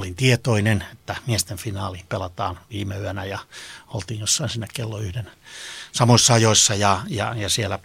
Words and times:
olin 0.00 0.14
tietoinen, 0.14 0.84
että 0.92 1.16
miesten 1.26 1.58
finaali 1.58 2.04
pelataan 2.08 2.58
viime 2.70 2.98
yönä 2.98 3.24
ja 3.24 3.38
oltiin 3.88 4.20
jossain 4.20 4.50
siinä 4.50 4.66
kello 4.74 4.98
yhden 4.98 5.30
samoissa 5.92 6.34
ajoissa 6.34 6.74
ja, 6.74 7.02
ja, 7.08 7.34
ja 7.34 7.48
siellä 7.48 7.78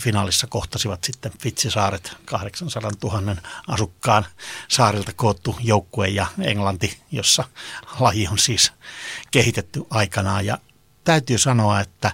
finaalissa 0.00 0.46
kohtasivat 0.46 1.04
sitten 1.04 1.32
Fitsisaaret 1.38 2.16
800 2.24 2.90
000 3.02 3.36
asukkaan 3.68 4.26
saarilta 4.68 5.12
koottu 5.12 5.56
joukkue 5.60 6.08
ja 6.08 6.26
Englanti, 6.40 6.98
jossa 7.12 7.44
laji 8.00 8.28
on 8.28 8.38
siis 8.38 8.72
kehitetty 9.30 9.82
aikanaan. 9.90 10.46
Ja 10.46 10.58
täytyy 11.04 11.38
sanoa, 11.38 11.80
että 11.80 12.12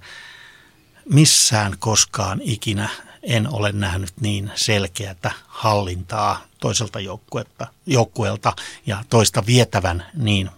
missään 1.09 1.79
koskaan 1.79 2.41
ikinä 2.43 2.89
en 3.23 3.55
ole 3.55 3.73
nähnyt 3.73 4.13
niin 4.21 4.51
selkeätä 4.55 5.31
hallintaa 5.47 6.43
toiselta 6.61 6.99
joukkueelta 7.87 8.53
ja 8.87 9.05
toista 9.11 9.47
vietävän 9.47 10.07
niin 10.15 10.51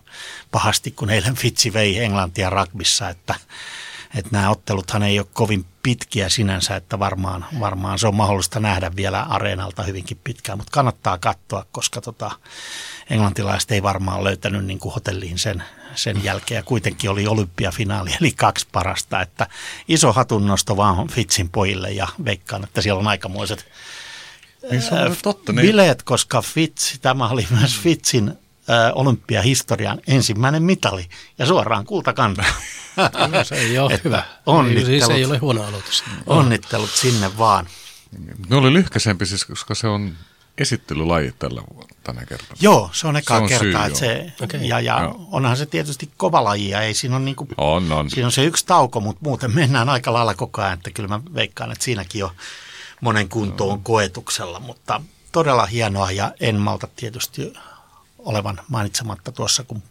pahasti 0.50 0.91
kuin 0.91 1.10
eilen 1.10 1.34
Fitsi 1.34 1.73
vei 1.73 1.98
Englantia 1.98 2.50
rugbyssa, 2.50 3.09
että 3.09 3.34
että 4.14 4.30
nämä 4.32 4.50
otteluthan 4.50 5.02
ei 5.02 5.19
ole 5.19 5.27
kovin 5.32 5.66
pitkiä 5.82 6.28
sinänsä, 6.28 6.77
että 6.77 6.98
varmaan, 6.98 7.45
varmaan 7.60 7.98
se 7.98 8.09
on 8.09 8.14
mahdollista 8.14 8.60
nähdä 8.60 8.91
vielä 8.96 9.23
areenalta 9.23 9.83
hyvinkin 9.83 10.20
pitkään, 10.24 10.59
mutta 10.59 10.70
kannattaa 10.70 11.19
katsoa, 11.19 11.66
koska 11.73 12.00
tota, 12.00 12.30
englantilaiset 13.10 13.70
ei 13.70 13.83
varmaan 13.83 14.24
löytänyt 14.24 14.64
niin 14.64 14.78
kuin 14.78 14.95
hotelliin 14.95 15.38
sen, 15.38 15.62
sen 15.95 16.24
jälkeen 16.24 16.59
ja 16.59 16.62
kuitenkin 16.62 17.10
oli 17.10 17.27
olympiafinaali 17.27 18.10
eli 18.20 18.33
kaksi 18.33 18.66
parasta, 18.73 19.23
että 19.23 19.46
iso 19.88 20.12
hatunnosto 20.12 20.77
vaan 20.77 21.08
Fitsin 21.08 21.48
pojille 21.48 21.91
ja 21.91 22.08
veikkaan, 22.24 22.64
että 22.64 22.80
siellä 22.80 23.00
on 23.00 23.08
aikamoiset 23.08 23.66
niin 24.70 24.83
se 24.83 24.95
on 24.95 25.16
totta, 25.22 25.52
niin. 25.52 25.66
bileet, 25.66 26.02
koska 26.02 26.42
Fitz, 26.42 26.98
tämä 27.00 27.28
oli 27.28 27.47
myös 27.50 27.80
Fitsin 27.80 28.38
olympiahistorian 28.95 30.00
ensimmäinen 30.06 30.62
mitali 30.62 31.09
ja 31.38 31.46
suoraan 31.46 31.84
kultakantaa. 31.84 32.47
No, 32.97 33.44
se 33.44 33.55
ei 33.55 33.78
ole 33.78 34.00
hyvä. 34.05 34.22
Onnittelut, 34.47 34.86
siis 34.86 35.08
ei 35.08 35.25
ole 35.25 35.39
huono 35.39 35.64
aloitus. 35.64 36.05
Onnittelut 36.27 36.91
sinne 36.91 37.38
vaan. 37.38 37.66
Ne 38.48 38.56
oli 38.56 38.72
lyhkäisempi 38.72 39.27
siis, 39.27 39.44
koska 39.44 39.75
se 39.75 39.86
on 39.86 40.12
esittelylaji 40.58 41.34
tällä 41.38 41.62
tänä 42.03 42.27
kertaa. 42.27 42.56
Joo, 42.61 42.91
se 42.92 43.06
on 43.06 43.16
eka 43.16 43.36
se 43.36 43.42
on 43.42 43.48
kertaa. 43.48 43.86
Syy, 43.86 43.97
se, 43.97 44.33
okay. 44.42 44.61
Ja, 44.61 44.81
ja 44.81 45.14
onhan 45.31 45.56
se 45.56 45.66
tietysti 45.66 46.11
kova 46.16 46.44
laji 46.44 46.70
ja 46.70 46.81
ei 46.81 46.94
siinä 46.94 47.16
on, 47.16 47.25
niinku, 47.25 47.48
on, 47.56 47.92
on. 47.92 48.11
siinä 48.11 48.27
on 48.27 48.33
se 48.33 48.44
yksi 48.44 48.66
tauko, 48.66 49.00
mutta 49.00 49.20
muuten 49.25 49.55
mennään 49.55 49.88
aika 49.88 50.12
lailla 50.12 50.34
koko 50.34 50.62
ajan. 50.62 50.75
Että 50.75 50.91
kyllä 50.91 51.08
mä 51.08 51.20
veikkaan, 51.34 51.72
että 51.72 51.84
siinäkin 51.84 52.25
on 52.25 52.31
monen 53.00 53.28
kuntoon 53.28 53.78
no. 53.78 53.81
koetuksella, 53.83 54.61
mutta 54.61 55.00
todella 55.33 55.66
hienoa 55.66 56.11
ja 56.11 56.33
en 56.41 56.56
malta 56.56 56.88
tietysti 56.97 57.53
olevan 58.24 58.60
mainitsematta 58.68 59.32
tuossa, 59.32 59.64
kun 59.64 59.82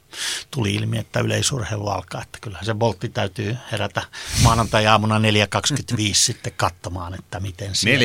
tuli 0.52 0.75
ilmi, 0.75 0.97
että 0.97 1.19
yleisurheilu 1.19 1.88
alkaa. 1.88 2.22
Että 2.22 2.38
kyllähän 2.41 2.66
se 2.66 2.73
boltti 2.73 3.09
täytyy 3.09 3.58
herätä 3.72 4.02
maanantai-aamuna 4.44 5.19
4.25 5.19 5.23
sitten 6.13 6.53
katsomaan, 6.57 7.13
että 7.13 7.39
miten 7.39 7.75
se 7.75 7.97
4.25? 7.97 8.02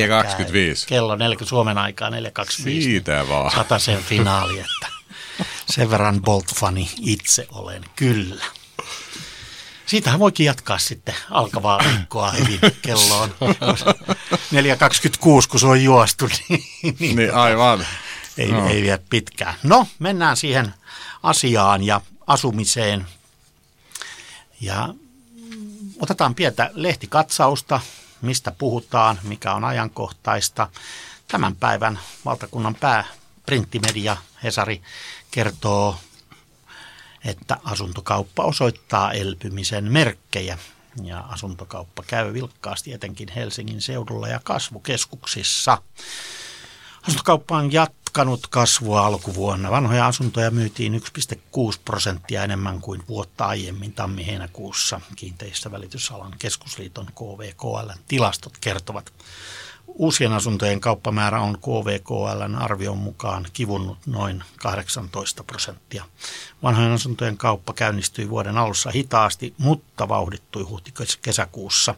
Kello 0.86 1.16
40 1.16 1.48
Suomen 1.48 1.78
aikaa 1.78 2.10
4.25. 2.10 2.16
Siitä 2.52 3.28
vaan. 3.28 3.80
sen 3.80 4.02
finaali, 4.02 4.58
että 4.58 4.86
sen 5.66 5.90
verran 5.90 6.22
Bolt-fani 6.22 6.90
itse 7.00 7.46
olen, 7.52 7.84
kyllä. 7.96 8.44
Siitähän 9.86 10.20
voikin 10.20 10.46
jatkaa 10.46 10.78
sitten 10.78 11.14
alkavaa 11.30 11.80
viikkoa 11.84 12.30
hyvin 12.30 12.60
kelloon 12.82 13.34
4.26, 13.40 15.48
kun 15.50 15.60
se 15.60 15.66
on 15.66 15.84
juostu. 15.84 16.28
Niin, 16.48 16.64
niin, 16.98 17.16
niin 17.16 17.34
aivan 17.34 17.86
ei, 18.38 18.52
no. 18.52 18.68
ei 18.68 18.82
vie 18.82 18.98
pitkään. 19.10 19.54
No, 19.62 19.86
mennään 19.98 20.36
siihen 20.36 20.74
asiaan 21.22 21.82
ja 21.82 22.00
asumiseen. 22.26 23.06
Ja 24.60 24.94
otetaan 26.00 26.34
pientä 26.34 26.70
lehtikatsausta, 26.74 27.80
mistä 28.22 28.52
puhutaan, 28.58 29.18
mikä 29.22 29.52
on 29.52 29.64
ajankohtaista. 29.64 30.68
Tämän 31.28 31.56
päivän 31.56 31.98
valtakunnan 32.24 32.74
pääprinttimedia 32.74 34.16
Hesari 34.42 34.82
kertoo, 35.30 35.96
että 37.24 37.56
asuntokauppa 37.64 38.42
osoittaa 38.42 39.12
elpymisen 39.12 39.92
merkkejä. 39.92 40.58
Ja 41.02 41.20
asuntokauppa 41.20 42.02
käy 42.06 42.32
vilkkaasti 42.32 42.92
etenkin 42.92 43.28
Helsingin 43.28 43.82
seudulla 43.82 44.28
ja 44.28 44.40
kasvukeskuksissa. 44.44 45.82
Asuntokauppa 47.08 47.56
on 47.56 47.70
jat- 47.72 48.04
jatkanut 48.14 48.46
kasvua 48.46 49.06
alkuvuonna. 49.06 49.70
Vanhoja 49.70 50.06
asuntoja 50.06 50.50
myytiin 50.50 50.94
1,6 50.94 51.80
prosenttia 51.84 52.44
enemmän 52.44 52.80
kuin 52.80 53.02
vuotta 53.08 53.44
aiemmin 53.44 53.92
tammi-heinäkuussa. 53.92 55.00
Kiinteistövälitysalan 55.16 56.32
keskusliiton 56.38 57.06
KVKL 57.06 57.90
tilastot 58.08 58.58
kertovat. 58.60 59.12
Uusien 59.86 60.32
asuntojen 60.32 60.80
kauppamäärä 60.80 61.40
on 61.40 61.58
KVKLn 61.58 62.54
arvion 62.54 62.98
mukaan 62.98 63.46
kivunnut 63.52 63.98
noin 64.06 64.44
18 64.56 65.44
prosenttia. 65.44 66.04
Vanhojen 66.62 66.92
asuntojen 66.92 67.36
kauppa 67.36 67.72
käynnistyi 67.72 68.30
vuoden 68.30 68.58
alussa 68.58 68.90
hitaasti, 68.90 69.54
mutta 69.58 70.08
vauhdittui 70.08 70.62
huhti-kesäkuussa. 70.62 71.94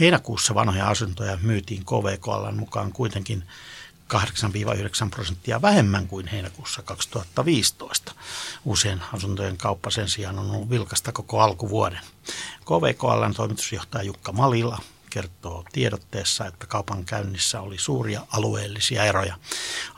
Heinäkuussa 0.00 0.54
vanhoja 0.54 0.88
asuntoja 0.88 1.38
myytiin 1.42 1.84
KVKLn 1.84 2.56
mukaan 2.56 2.92
kuitenkin 2.92 3.44
8-9 4.14 5.10
prosenttia 5.10 5.62
vähemmän 5.62 6.06
kuin 6.06 6.26
heinäkuussa 6.26 6.82
2015. 6.82 8.12
Uusien 8.64 9.02
asuntojen 9.12 9.56
kauppa 9.56 9.90
sen 9.90 10.08
sijaan 10.08 10.38
on 10.38 10.50
ollut 10.50 10.70
vilkasta 10.70 11.12
koko 11.12 11.40
alkuvuoden. 11.40 12.00
KVKLn 12.64 13.34
toimitusjohtaja 13.36 14.02
Jukka 14.04 14.32
Malila 14.32 14.78
kertoo 15.10 15.64
tiedotteessa, 15.72 16.46
että 16.46 16.66
kaupan 16.66 17.04
käynnissä 17.04 17.60
oli 17.60 17.78
suuria 17.78 18.26
alueellisia 18.30 19.04
eroja. 19.04 19.38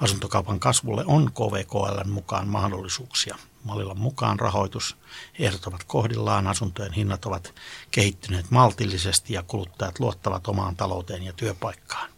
Asuntokaupan 0.00 0.60
kasvulle 0.60 1.04
on 1.06 1.32
KVKLn 1.32 2.10
mukaan 2.10 2.48
mahdollisuuksia. 2.48 3.36
Malilan 3.64 3.98
mukaan 3.98 4.40
rahoitus 4.40 4.96
ehdot 5.38 5.66
ovat 5.66 5.84
kohdillaan, 5.84 6.46
asuntojen 6.46 6.92
hinnat 6.92 7.24
ovat 7.26 7.54
kehittyneet 7.90 8.50
maltillisesti 8.50 9.32
ja 9.32 9.42
kuluttajat 9.42 10.00
luottavat 10.00 10.48
omaan 10.48 10.76
talouteen 10.76 11.22
ja 11.22 11.32
työpaikkaan. 11.32 12.13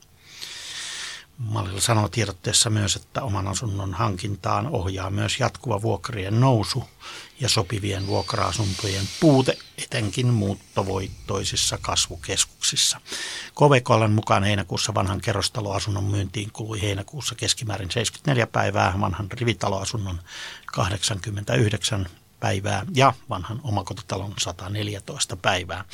Mallilla 1.38 1.80
sanoo 1.80 2.08
tiedotteessa 2.08 2.70
myös, 2.70 2.96
että 2.96 3.22
oman 3.22 3.48
asunnon 3.48 3.94
hankintaan 3.94 4.66
ohjaa 4.66 5.10
myös 5.10 5.40
jatkuva 5.40 5.82
vuokrien 5.82 6.40
nousu 6.40 6.84
ja 7.40 7.48
sopivien 7.48 8.06
vuokra-asuntojen 8.06 9.08
puute, 9.20 9.58
etenkin 9.78 10.26
muuttovoittoisissa 10.26 11.78
kasvukeskuksissa. 11.82 13.00
KVKLn 13.54 14.10
mukaan 14.10 14.44
heinäkuussa 14.44 14.94
vanhan 14.94 15.20
kerrostaloasunnon 15.20 16.04
myyntiin 16.04 16.50
kului 16.52 16.82
heinäkuussa 16.82 17.34
keskimäärin 17.34 17.90
74 17.90 18.46
päivää, 18.46 18.94
vanhan 19.00 19.26
rivitaloasunnon 19.32 20.20
89 20.66 22.08
päivää 22.40 22.86
ja 22.94 23.12
vanhan 23.30 23.60
omakotitalon 23.62 24.34
114 24.38 25.36
päivää. 25.36 25.84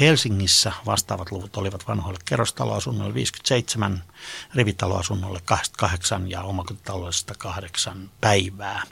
Helsingissä 0.00 0.72
vastaavat 0.86 1.30
luvut 1.32 1.56
olivat 1.56 1.88
vanhoille 1.88 2.20
kerrostaloasunnoille 2.24 3.14
57, 3.14 4.04
rivitaloasunnolle 4.54 5.40
28 5.44 6.30
ja 6.30 6.42
omakotitaloista 6.42 7.34
8 7.38 8.10
päivää. 8.20 8.82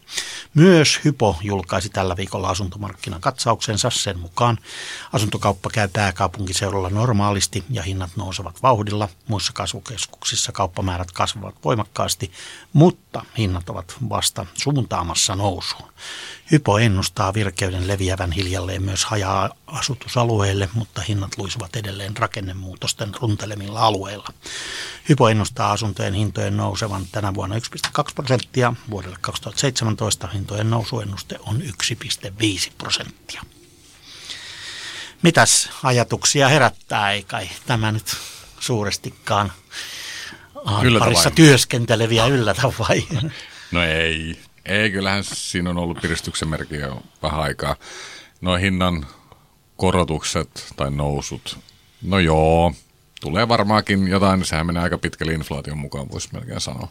Myös 0.54 1.00
Hypo 1.04 1.36
julkaisi 1.42 1.88
tällä 1.88 2.16
viikolla 2.16 2.48
asuntomarkkinakatsauksensa. 2.48 3.90
Sen 3.90 4.18
mukaan 4.18 4.58
asuntokauppa 5.12 5.70
käy 5.70 5.88
pääkaupunkiseudulla 5.88 6.90
normaalisti 6.90 7.64
ja 7.70 7.82
hinnat 7.82 8.10
nousevat 8.16 8.62
vauhdilla. 8.62 9.08
Muissa 9.28 9.52
kasvukeskuksissa 9.52 10.52
kauppamäärät 10.52 11.12
kasvavat 11.12 11.54
voimakkaasti, 11.64 12.32
mutta 12.72 13.24
hinnat 13.38 13.70
ovat 13.70 13.96
vasta 14.08 14.46
suuntaamassa 14.54 15.36
nousuun. 15.36 15.92
Hypo 16.50 16.78
ennustaa 16.78 17.34
virkeyden 17.34 17.88
leviävän 17.88 18.32
hiljalleen 18.32 18.82
myös 18.82 19.04
haja-asutusalueille, 19.04 20.68
mutta 20.74 21.02
hinnat 21.02 21.38
luisuvat 21.38 21.76
edelleen 21.76 22.16
rakennemuutosten 22.16 23.12
runtelemilla 23.20 23.80
alueilla. 23.80 24.28
Hypo 25.08 25.28
ennustaa 25.28 25.72
asuntojen 25.72 26.14
hintojen 26.14 26.56
nousevan 26.56 27.06
tänä 27.12 27.34
vuonna 27.34 27.56
1,2 27.56 28.04
prosenttia. 28.14 28.74
Vuodelle 28.90 29.16
2017 29.20 30.26
hintojen 30.26 30.70
nousuennuste 30.70 31.36
on 31.46 31.62
1,5 31.62 32.72
prosenttia. 32.78 33.42
Mitäs 35.22 35.70
ajatuksia 35.82 36.48
herättää, 36.48 37.12
ei 37.12 37.22
kai 37.22 37.48
tämä 37.66 37.92
nyt 37.92 38.16
suurestikaan 38.60 39.52
parissa 40.98 41.30
työskenteleviä 41.30 42.26
yllätä 42.26 42.62
vai? 42.62 43.02
No 43.72 43.82
ei, 43.82 44.38
ei, 44.64 44.90
kyllähän 44.90 45.24
siinä 45.24 45.70
on 45.70 45.78
ollut 45.78 46.00
piristyksen 46.02 46.48
merkki 46.48 46.76
jo 46.76 47.02
vähän 47.22 47.40
aikaa. 47.40 47.76
No 48.40 48.56
hinnan 48.56 49.06
korotukset 49.76 50.66
tai 50.76 50.90
nousut, 50.90 51.58
no 52.02 52.18
joo, 52.18 52.74
tulee 53.20 53.48
varmaankin 53.48 54.08
jotain, 54.08 54.44
sehän 54.44 54.66
menee 54.66 54.82
aika 54.82 54.98
pitkälle 54.98 55.32
inflaation 55.32 55.78
mukaan, 55.78 56.10
voisi 56.10 56.28
melkein 56.32 56.60
sanoa. 56.60 56.88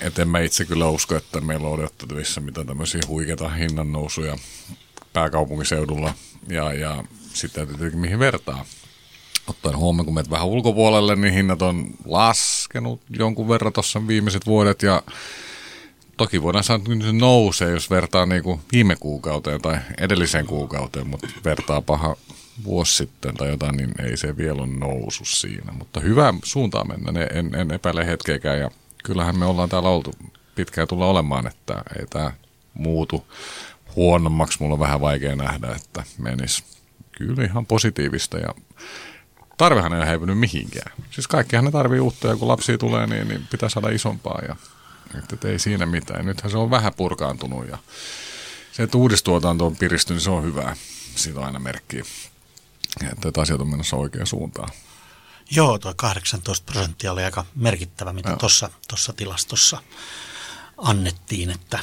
Et 0.00 0.18
en 0.18 0.28
mä 0.28 0.40
itse 0.40 0.64
kyllä 0.64 0.88
usko, 0.88 1.16
että 1.16 1.40
meillä 1.40 1.68
on 1.68 1.74
odotettavissa 1.74 2.40
mitä 2.40 2.64
tämmöisiä 2.64 3.00
huikeita 3.06 3.48
hinnannousuja 3.48 4.36
pääkaupunkiseudulla. 5.12 6.14
Ja, 6.48 6.72
ja 6.72 7.04
sitten 7.34 7.66
tietenkin 7.66 7.98
mihin 7.98 8.18
vertaa. 8.18 8.64
Ottaen 9.46 9.76
huomioon, 9.76 10.04
kun 10.04 10.14
menet 10.14 10.30
vähän 10.30 10.46
ulkopuolelle, 10.46 11.16
niin 11.16 11.34
hinnat 11.34 11.62
on 11.62 11.86
laskenut 12.04 13.00
jonkun 13.10 13.48
verran 13.48 13.72
tuossa 13.72 14.06
viimeiset 14.06 14.46
vuodet. 14.46 14.82
Ja 14.82 15.02
toki 16.16 16.42
voidaan 16.42 16.64
sanoa, 16.64 16.92
että 16.92 17.06
se 17.06 17.12
nousee, 17.12 17.70
jos 17.70 17.90
vertaa 17.90 18.26
niin 18.26 18.42
kuin 18.42 18.60
viime 18.72 18.96
kuukauteen 18.96 19.62
tai 19.62 19.78
edelliseen 19.98 20.46
kuukauteen, 20.46 21.06
mutta 21.06 21.28
vertaa 21.44 21.80
paha 21.80 22.16
vuosi 22.64 22.94
sitten 22.94 23.34
tai 23.34 23.48
jotain, 23.48 23.76
niin 23.76 23.90
ei 24.02 24.16
se 24.16 24.36
vielä 24.36 24.62
ole 24.62 24.66
nousu 24.66 25.24
siinä. 25.24 25.72
Mutta 25.72 26.00
hyvä 26.00 26.34
suuntaan 26.44 26.88
mennä, 26.88 27.24
en, 27.24 27.54
en 27.54 27.70
epäile 27.70 28.06
hetkeäkään 28.06 28.60
ja 28.60 28.70
kyllähän 29.04 29.38
me 29.38 29.44
ollaan 29.44 29.68
täällä 29.68 29.88
oltu 29.88 30.14
pitkään 30.54 30.88
tulla 30.88 31.06
olemaan, 31.06 31.46
että 31.46 31.82
ei 32.00 32.06
tämä 32.06 32.32
muutu 32.74 33.26
huonommaksi. 33.96 34.58
Mulla 34.60 34.74
on 34.74 34.80
vähän 34.80 35.00
vaikea 35.00 35.36
nähdä, 35.36 35.68
että 35.76 36.02
menisi 36.18 36.64
kyllä 37.12 37.44
ihan 37.44 37.66
positiivista 37.66 38.38
ja 38.38 38.48
tarvehan 39.56 39.92
ei 39.92 40.16
ole 40.16 40.34
mihinkään. 40.34 40.92
Siis 41.10 41.28
kaikkihan 41.28 41.64
ne 41.64 41.70
tarvii 41.70 42.00
uutta 42.00 42.28
ja 42.28 42.36
kun 42.36 42.48
lapsia 42.48 42.78
tulee, 42.78 43.06
niin, 43.06 43.28
niin 43.28 43.46
pitää 43.50 43.68
saada 43.68 43.88
isompaa 43.88 44.40
ja 44.48 44.56
että 45.14 45.48
ei 45.48 45.58
siinä 45.58 45.86
mitään. 45.86 46.26
Nythän 46.26 46.50
se 46.50 46.58
on 46.58 46.70
vähän 46.70 46.94
purkaantunut 46.94 47.68
ja 47.68 47.78
se, 48.72 48.82
että 48.82 48.98
uudistuotanto 48.98 49.66
on 49.66 49.76
piristynyt, 49.76 50.16
niin 50.16 50.24
se 50.24 50.30
on 50.30 50.44
hyvä. 50.44 50.76
Siitä 51.16 51.40
on 51.40 51.46
aina 51.46 51.58
merkki, 51.58 52.02
että 53.26 53.40
asiat 53.40 53.60
on 53.60 53.70
menossa 53.70 53.96
oikeaan 53.96 54.26
suuntaan. 54.26 54.68
Joo, 55.50 55.78
tuo 55.78 55.94
18 55.96 56.72
prosenttia 56.72 57.12
oli 57.12 57.24
aika 57.24 57.44
merkittävä, 57.54 58.12
mitä 58.12 58.36
tuossa 58.88 59.12
tilastossa 59.16 59.82
annettiin, 60.78 61.50
että 61.50 61.78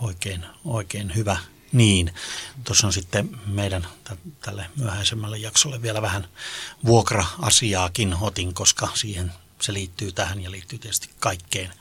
oikein, 0.00 0.46
oikein 0.64 1.14
hyvä 1.14 1.36
niin. 1.72 2.14
Tuossa 2.64 2.86
on 2.86 2.92
sitten 2.92 3.38
meidän 3.46 3.86
tälle 4.40 4.70
myöhäisemmälle 4.76 5.38
jaksolle 5.38 5.82
vielä 5.82 6.02
vähän 6.02 6.28
vuokra-asiaakin 6.84 8.16
otin, 8.20 8.54
koska 8.54 8.88
siihen 8.94 9.32
se 9.62 9.72
liittyy 9.72 10.12
tähän 10.12 10.42
ja 10.42 10.50
liittyy 10.50 10.78
tietysti 10.78 11.10
kaikkeen 11.20 11.72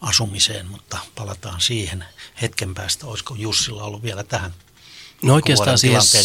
asumiseen, 0.00 0.66
mutta 0.66 0.98
palataan 1.14 1.60
siihen 1.60 2.04
hetken 2.42 2.74
päästä. 2.74 3.06
Olisiko 3.06 3.34
Jussilla 3.34 3.84
ollut 3.84 4.02
vielä 4.02 4.24
tähän 4.24 4.54
No 5.22 5.34
oikeastaan 5.34 5.78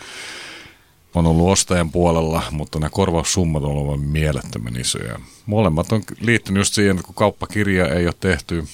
on 1.14 1.26
ollut 1.26 1.48
ostajan 1.52 1.90
puolella, 1.90 2.42
mutta 2.50 2.78
nämä 2.78 2.90
korvaussummat 2.90 3.62
on 3.62 3.70
ollut 3.70 4.10
mielettömän 4.10 4.80
isoja. 4.80 5.18
Molemmat 5.46 5.92
on 5.92 6.02
liittynyt 6.20 6.60
just 6.60 6.74
siihen, 6.74 6.96
että 6.96 7.06
kun 7.06 7.14
kauppakirja 7.14 7.88
ei 7.88 8.06
ole 8.06 8.14
tehty 8.20 8.64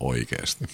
oikeasti. 0.00 0.64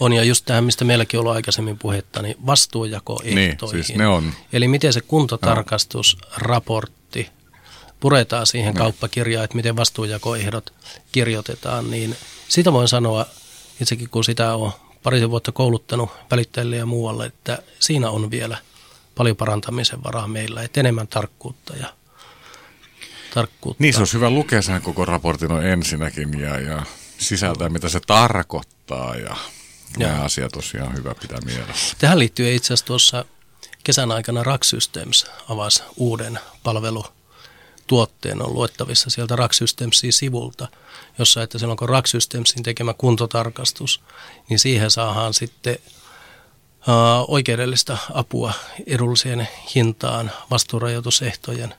On 0.00 0.12
ja 0.12 0.24
just 0.24 0.44
tähän, 0.44 0.64
mistä 0.64 0.84
meilläkin 0.84 1.18
on 1.18 1.20
ollut 1.20 1.36
aikaisemmin 1.36 1.78
puhetta, 1.78 2.22
niin 2.22 2.36
vastuujakoehtoihin. 2.46 3.34
Niin, 3.34 3.56
siis 3.70 3.94
ne 3.94 4.06
on. 4.06 4.32
Eli 4.52 4.68
miten 4.68 4.92
se 4.92 5.00
kuntotarkastusraportti 5.00 7.28
puretaan 8.00 8.46
siihen 8.46 8.74
no. 8.74 8.78
kauppakirjaan, 8.78 9.44
että 9.44 9.56
miten 9.56 9.76
vastuujakoehdot 9.76 10.72
kirjoitetaan, 11.12 11.90
niin 11.90 12.16
sitä 12.48 12.72
voin 12.72 12.88
sanoa 12.88 13.26
itsekin, 13.80 14.10
kun 14.10 14.24
sitä 14.24 14.54
on 14.54 14.72
parisen 15.02 15.30
vuotta 15.30 15.52
kouluttanut 15.52 16.10
välittäjille 16.30 16.76
ja 16.76 16.86
muualle, 16.86 17.26
että 17.26 17.62
siinä 17.80 18.10
on 18.10 18.30
vielä 18.30 18.58
paljon 19.14 19.36
parantamisen 19.36 20.04
varaa 20.04 20.28
meillä, 20.28 20.62
että 20.62 20.80
enemmän 20.80 21.08
tarkkuutta 21.08 21.76
ja 21.76 21.94
tarkkuutta. 23.34 23.82
Niin, 23.82 23.94
se 23.94 24.00
olisi 24.00 24.14
hyvä 24.14 24.30
lukea 24.30 24.62
sen 24.62 24.82
koko 24.82 25.04
raportin 25.04 25.52
on 25.52 25.66
ensinnäkin 25.66 26.40
ja, 26.40 26.60
ja 26.60 26.82
sisältää, 27.18 27.68
mitä 27.68 27.88
se 27.88 28.00
tarkoittaa 28.06 29.16
ja 29.16 29.36
Nämä 29.96 30.22
asiat 30.22 30.52
tosiaan 30.52 30.96
hyvä 30.96 31.14
pitää 31.14 31.40
mielessä. 31.44 31.96
Tähän 31.98 32.18
liittyy 32.18 32.54
itse 32.54 32.66
asiassa 32.66 32.86
tuossa 32.86 33.24
kesän 33.84 34.12
aikana 34.12 34.42
Rack 34.42 34.64
Systems 34.64 35.26
avasi 35.48 35.82
uuden 35.96 36.38
palvelutuotteen 36.62 38.42
on 38.42 38.54
luettavissa 38.54 39.10
sieltä 39.10 39.36
Rack 39.36 39.52
Systemsin 39.52 40.12
sivulta, 40.12 40.68
jossa 41.18 41.42
että 41.42 41.58
silloin 41.58 41.76
kun 41.76 41.88
Rack 41.88 42.06
Systemsin 42.06 42.62
tekemä 42.62 42.94
kuntotarkastus, 42.94 44.00
niin 44.48 44.58
siihen 44.58 44.90
saadaan 44.90 45.34
sitten 45.34 45.78
oikeudellista 47.28 47.98
apua 48.14 48.52
edulliseen 48.86 49.48
hintaan 49.74 50.32
vastuurajoitusehtojen 50.50 51.74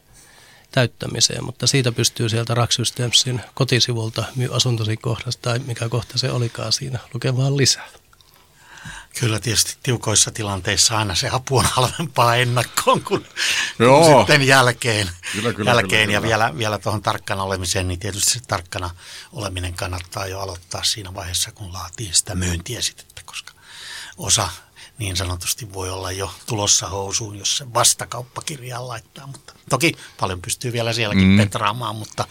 täyttämiseen, 0.72 1.44
mutta 1.44 1.68
siitä 1.68 1.92
pystyy 1.92 2.30
sieltä 2.30 2.54
Rack 2.54 2.72
Systemsin 2.72 3.42
kotisivulta 3.54 4.24
myy 4.36 4.56
asuntosi 4.56 4.98
kohdasta 4.98 5.42
tai 5.42 5.60
mikä 5.60 5.90
kohta 5.90 6.18
se 6.18 6.32
olikaan 6.32 6.72
siinä 6.72 7.00
lukemaan 7.14 7.58
lisää. 7.58 7.90
Kyllä 9.20 9.40
tietysti 9.40 9.78
tiukoissa 9.84 10.32
tilanteissa 10.32 10.98
aina 10.98 11.16
se 11.16 11.30
apu 11.32 11.58
on 11.58 11.66
halvempaa 11.66 12.36
ennakkoon 12.36 13.02
kuin, 13.04 13.26
kuin 13.78 14.18
sitten 14.20 14.48
jälkeen. 14.48 15.10
Kyllä, 15.32 15.54
kyllä, 15.54 15.72
jälkeen 15.72 16.08
kyllä, 16.08 16.14
ja 16.14 16.22
kyllä. 16.22 16.28
vielä, 16.28 16.58
vielä 16.58 16.78
tuohon 16.78 17.02
tarkkana 17.02 17.44
olemiseen, 17.44 17.88
niin 17.88 18.00
tietysti 18.00 18.32
se 18.32 18.40
tarkkana 18.48 18.90
oleminen 19.32 19.74
kannattaa 19.74 20.28
jo 20.28 20.40
aloittaa 20.40 20.84
siinä 20.84 21.14
vaiheessa, 21.14 21.52
kun 21.52 21.74
laatii 21.74 22.10
sitä 22.14 22.36
myyntiesitettä, 22.36 23.22
koska 23.26 23.54
osa 24.18 24.50
niin 25.00 25.18
sanotusti 25.18 25.74
voi 25.74 25.90
olla 25.90 26.12
jo 26.12 26.32
tulossa 26.46 26.88
housuun, 26.90 27.38
jos 27.40 27.58
se 27.58 27.74
vastakauppakirjaan 27.74 28.88
laittaa. 28.88 29.28
Mutta 29.28 29.54
toki 29.70 29.96
paljon 30.20 30.42
pystyy 30.42 30.74
vielä 30.74 30.94
sielläkin 30.94 31.28
mm. 31.28 31.38
petraamaan, 31.38 31.96
mutta 31.96 32.28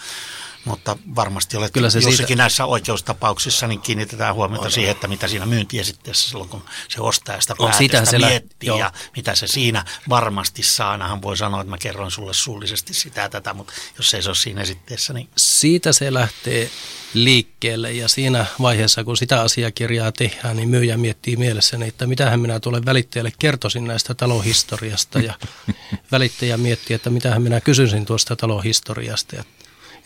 mutta 0.69 0.99
varmasti 1.15 1.57
olet 1.57 1.73
Kyllä 1.73 1.91
se 1.91 1.99
jossakin 1.99 2.27
siitä... 2.27 2.43
näissä 2.43 2.65
oikeustapauksissa, 2.65 3.67
niin 3.67 3.81
kiinnitetään 3.81 4.35
huomiota 4.35 4.65
on. 4.65 4.73
siihen, 4.73 4.91
että 4.91 5.09
mitä 5.09 5.29
siinä 5.29 5.47
myyntiesitteessä 5.47 6.29
silloin, 6.29 6.51
kun 6.51 6.65
se 6.89 7.01
ostaja 7.01 7.41
sitä 7.41 7.55
päätöstä 7.59 7.79
sitä 7.79 8.05
siellä, 8.05 8.29
miettii 8.29 8.67
joo. 8.67 8.79
ja 8.79 8.93
mitä 9.17 9.35
se 9.35 9.47
siinä 9.47 9.85
varmasti 10.09 10.63
saa. 10.63 10.91
Ainahan 10.91 11.23
voi 11.23 11.37
sanoa, 11.37 11.61
että 11.61 11.71
mä 11.71 11.79
kerron 11.79 12.11
sulle 12.11 12.35
suullisesti 12.35 12.95
sitä 12.95 13.21
ja 13.21 13.29
tätä, 13.29 13.55
mutta 13.55 13.73
jos 13.97 14.15
ei 14.15 14.23
se 14.23 14.29
ole 14.29 14.37
siinä 14.37 14.63
esitteessä, 14.63 15.13
niin... 15.13 15.29
Siitä 15.37 15.93
se 15.93 16.15
lähtee 16.15 16.71
liikkeelle 17.15 17.93
ja 17.93 18.09
siinä 18.09 18.47
vaiheessa, 18.61 19.05
kun 19.05 19.17
sitä 19.17 19.41
asiakirjaa 19.41 20.13
tehdään, 20.13 20.57
niin 20.57 20.69
myyjä 20.69 20.97
miettii 20.97 21.37
mielessäni, 21.37 21.89
että 21.89 22.07
mitähän 22.07 22.41
minä 22.41 22.61
tulen 22.61 22.87
välittäjälle 22.87 23.33
kertoisin 23.39 23.85
näistä 23.85 24.15
talohistoriasta 24.15 25.19
ja 25.19 25.35
välittäjä 26.13 26.57
miettii, 26.57 26.95
että 26.95 27.11
mitähän 27.11 27.43
minä 27.43 27.61
kysyisin 27.61 28.07
tuosta 28.07 28.37
talohistoriasta 28.37 29.37
ja 29.37 29.45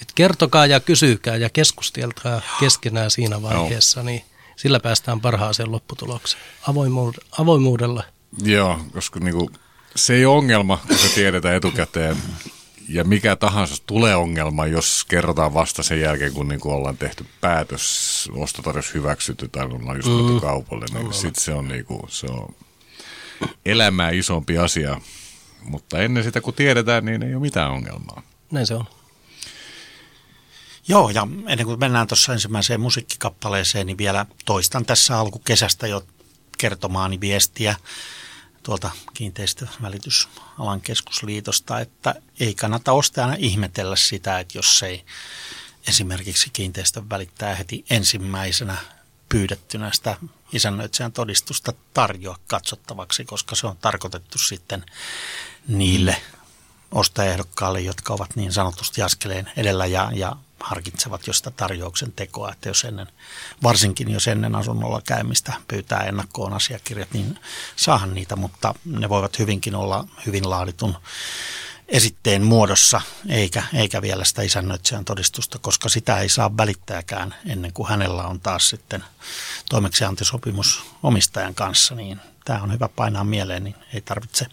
et 0.03 0.13
kertokaa 0.15 0.67
ja 0.67 0.81
kysykää 0.81 1.37
ja 1.37 1.51
keskustelkaa 1.51 2.41
keskenään 2.61 3.11
siinä 3.11 3.43
vaiheessa, 3.43 4.03
niin 4.03 4.23
sillä 4.57 4.81
päästään 4.81 5.21
parhaaseen 5.21 5.73
lopputulokseen 5.73 6.43
avoimuudella 7.39 8.05
Joo, 8.43 8.81
koska 8.93 9.21
niinku, 9.21 9.51
se 9.97 10.15
ei 10.15 10.27
ole 10.27 10.37
ongelma, 10.37 10.81
kun 10.89 10.99
se 10.99 11.15
tiedetään 11.15 11.55
etukäteen. 11.55 12.17
Ja 12.89 13.05
mikä 13.05 13.37
tahansa 13.37 13.83
tulee 13.87 14.17
ongelma, 14.17 14.67
jos 14.67 15.05
kerrotaan 15.09 15.55
vasta 15.55 15.83
sen 15.83 16.01
jälkeen, 16.01 16.33
kun 16.33 16.49
niinku 16.49 16.71
ollaan 16.71 16.97
tehty 16.97 17.27
päätös, 17.41 18.29
ostotarjous 18.33 18.95
hyväksytty 18.95 19.49
tai 19.49 19.67
ollaan 19.67 19.97
just 19.97 20.09
mm. 20.09 20.41
kaupalle. 20.41 20.87
Niin 20.93 21.13
sitten 21.13 21.45
se 21.45 21.53
on, 21.53 21.69
niinku, 21.69 22.07
se 22.09 22.27
on 22.27 22.55
elämää 23.67 24.11
isompi 24.11 24.59
asia. 24.59 25.01
Mutta 25.63 25.99
ennen 25.99 26.25
sitä, 26.25 26.41
kun 26.41 26.55
tiedetään, 26.55 27.05
niin 27.05 27.23
ei 27.23 27.35
ole 27.35 27.43
mitään 27.43 27.71
ongelmaa. 27.71 28.23
Näin 28.51 28.67
se 28.67 28.75
on. 28.75 28.85
Joo, 30.89 31.11
ja 31.11 31.27
ennen 31.47 31.67
kuin 31.67 31.81
mennään 31.81 32.07
tuossa 32.07 32.33
ensimmäiseen 32.33 32.81
musiikkikappaleeseen, 32.81 33.87
niin 33.87 33.99
vielä 33.99 34.27
toistan 34.45 34.87
tässä 34.87 35.19
alkukesästä 35.19 35.87
jo 35.87 36.07
kertomaani 36.59 37.21
viestiä 37.21 37.77
tuolta 38.63 38.91
kiinteistövälitysalan 39.15 40.81
keskusliitosta, 40.81 41.81
että 41.81 42.15
ei 42.41 42.55
kannata 42.55 42.93
ostajana 42.93 43.37
ihmetellä 43.39 43.97
sitä, 43.97 44.39
että 44.39 44.59
jos 44.59 44.83
ei 44.83 45.05
esimerkiksi 45.89 46.51
kiinteistön 46.53 47.11
välittää 47.11 47.55
heti 47.55 47.85
ensimmäisenä 47.91 48.77
pyydettynä 49.29 49.91
sitä 49.93 50.17
isännöitsijän 50.53 51.13
todistusta 51.13 51.73
tarjoa 51.95 52.39
katsottavaksi, 52.47 53.25
koska 53.25 53.55
se 53.55 53.67
on 53.67 53.77
tarkoitettu 53.77 54.39
sitten 54.39 54.85
niille 55.69 56.23
ostajaehdokkaille, 56.93 57.81
jotka 57.81 58.15
ovat 58.15 58.37
niin 58.37 58.53
sanotusti 58.53 59.03
askeleen 59.03 59.51
edellä 59.57 59.87
ja, 59.87 60.11
ja 60.15 60.37
harkitsevat 60.63 61.27
jo 61.27 61.33
sitä 61.33 61.51
tarjouksen 61.51 62.13
tekoa, 62.13 62.53
että 62.53 62.69
jos 62.69 62.85
ennen, 62.85 63.07
varsinkin 63.63 64.11
jos 64.11 64.29
ennen 64.29 64.55
asunnolla 64.55 65.03
käymistä 65.07 65.53
pyytää 65.69 66.01
ennakkoon 66.01 66.53
asiakirjat, 66.53 67.13
niin 67.13 67.39
saahan 67.77 68.15
niitä, 68.15 68.37
mutta 68.37 68.75
ne 68.85 69.09
voivat 69.09 69.39
hyvinkin 69.39 69.75
olla 69.75 70.05
hyvin 70.27 70.51
laaditun 70.51 70.97
esitteen 71.89 72.43
muodossa, 72.43 73.01
eikä, 73.29 73.63
eikä 73.75 74.03
vielä 74.03 74.25
sitä 74.25 74.43
isännöitsijän 74.43 75.05
todistusta, 75.05 75.59
koska 75.59 75.89
sitä 75.89 76.19
ei 76.19 76.29
saa 76.29 76.57
välittääkään 76.57 77.35
ennen 77.47 77.73
kuin 77.73 77.89
hänellä 77.89 78.27
on 78.27 78.41
taas 78.41 78.69
sitten 78.69 79.05
toimeksiantisopimus 79.71 80.83
omistajan 81.03 81.55
kanssa, 81.55 81.95
niin 81.95 82.21
tämä 82.45 82.63
on 82.63 82.73
hyvä 82.73 82.89
painaa 82.89 83.25
mieleen, 83.25 83.65
niin 83.65 83.75
ei 83.95 84.01
tarvitse 84.01 84.47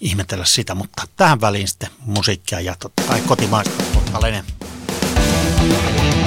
ihmetellä 0.00 0.44
sitä, 0.44 0.74
mutta 0.74 1.08
tähän 1.16 1.40
väliin 1.40 1.68
sitten 1.68 1.90
musiikkia 1.98 2.60
ja 2.60 2.76
totta 2.78 3.02
kai 3.02 3.20
kotimaista 3.20 4.22
Lene. 4.22 4.44
Just 5.68 6.21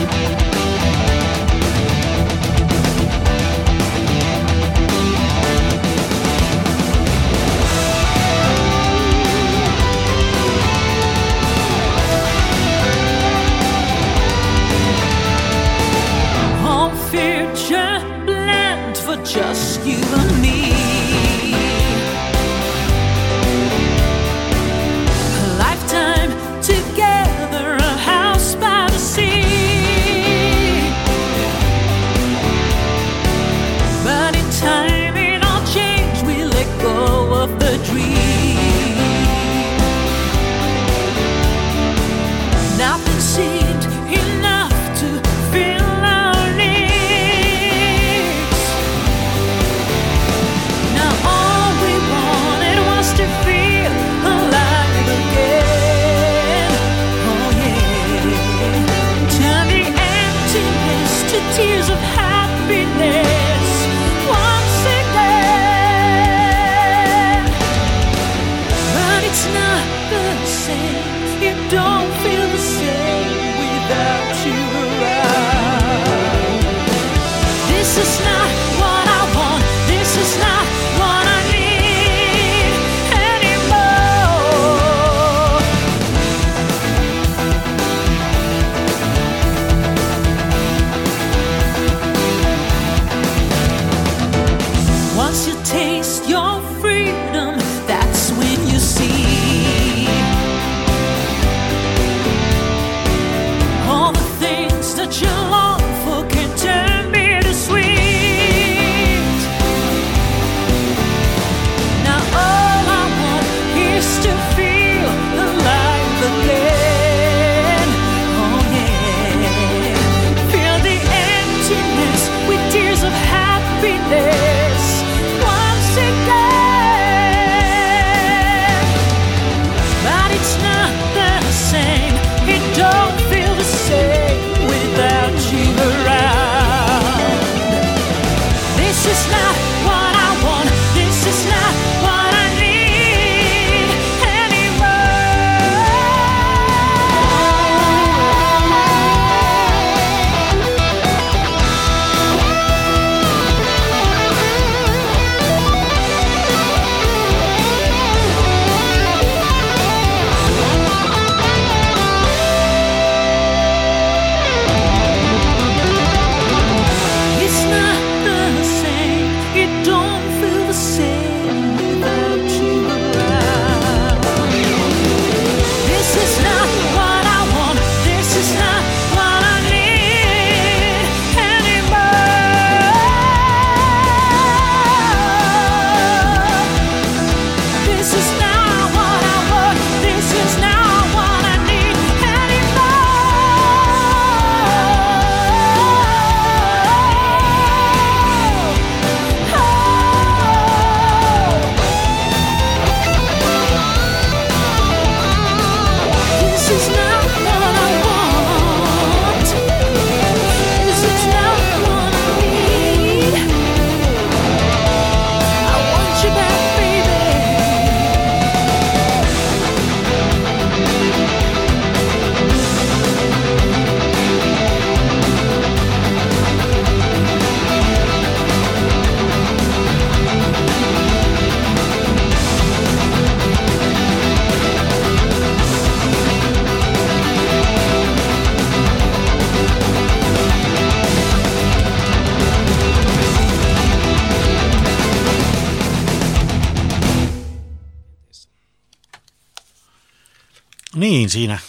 Niin, 251.26 251.32
siinä 251.32 251.60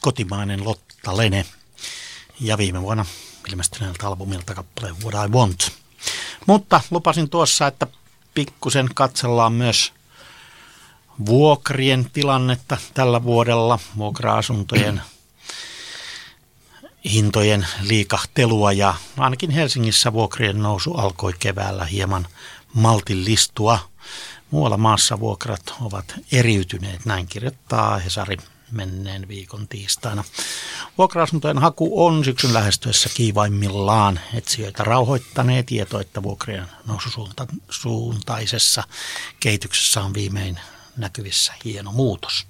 kotimainen 0.00 0.64
Lotta 0.64 1.16
Lene 1.16 1.46
ja 2.40 2.58
viime 2.58 2.82
vuonna 2.82 3.06
ilmestyneeltä 3.48 4.06
albumilta 4.06 4.54
kappaleen 4.54 4.96
What 5.02 5.28
I 5.28 5.32
Want. 5.32 5.72
Mutta 6.46 6.80
lupasin 6.90 7.30
tuossa, 7.30 7.66
että 7.66 7.86
pikkusen 8.34 8.88
katsellaan 8.94 9.52
myös 9.52 9.92
vuokrien 11.26 12.10
tilannetta 12.10 12.76
tällä 12.94 13.22
vuodella, 13.22 13.78
vuokra-asuntojen 13.96 15.02
hintojen 17.12 17.66
liikahtelua 17.80 18.72
ja 18.72 18.94
ainakin 19.18 19.50
Helsingissä 19.50 20.12
vuokrien 20.12 20.62
nousu 20.62 20.94
alkoi 20.94 21.32
keväällä 21.38 21.84
hieman 21.84 22.26
maltillistua. 22.74 23.78
Muualla 24.50 24.76
maassa 24.76 25.20
vuokrat 25.20 25.74
ovat 25.80 26.14
eriytyneet, 26.32 27.04
näin 27.04 27.26
kirjoittaa 27.26 27.98
Hesari 27.98 28.36
menneen 28.72 29.28
viikon 29.28 29.68
tiistaina. 29.68 30.24
Vuokra-asuntojen 30.98 31.58
haku 31.58 32.06
on 32.06 32.24
syksyn 32.24 32.54
lähestyessä 32.54 33.08
kiivaimmillaan. 33.14 34.20
Etsijöitä 34.34 34.84
rauhoittanee 34.84 35.62
tieto, 35.62 36.00
että 36.00 36.22
vuokrien 36.22 36.66
noususuuntaisessa 36.86 38.82
kehityksessä 39.40 40.02
on 40.02 40.14
viimein 40.14 40.60
näkyvissä 40.96 41.52
hieno 41.64 41.92
muutos. 41.92 42.46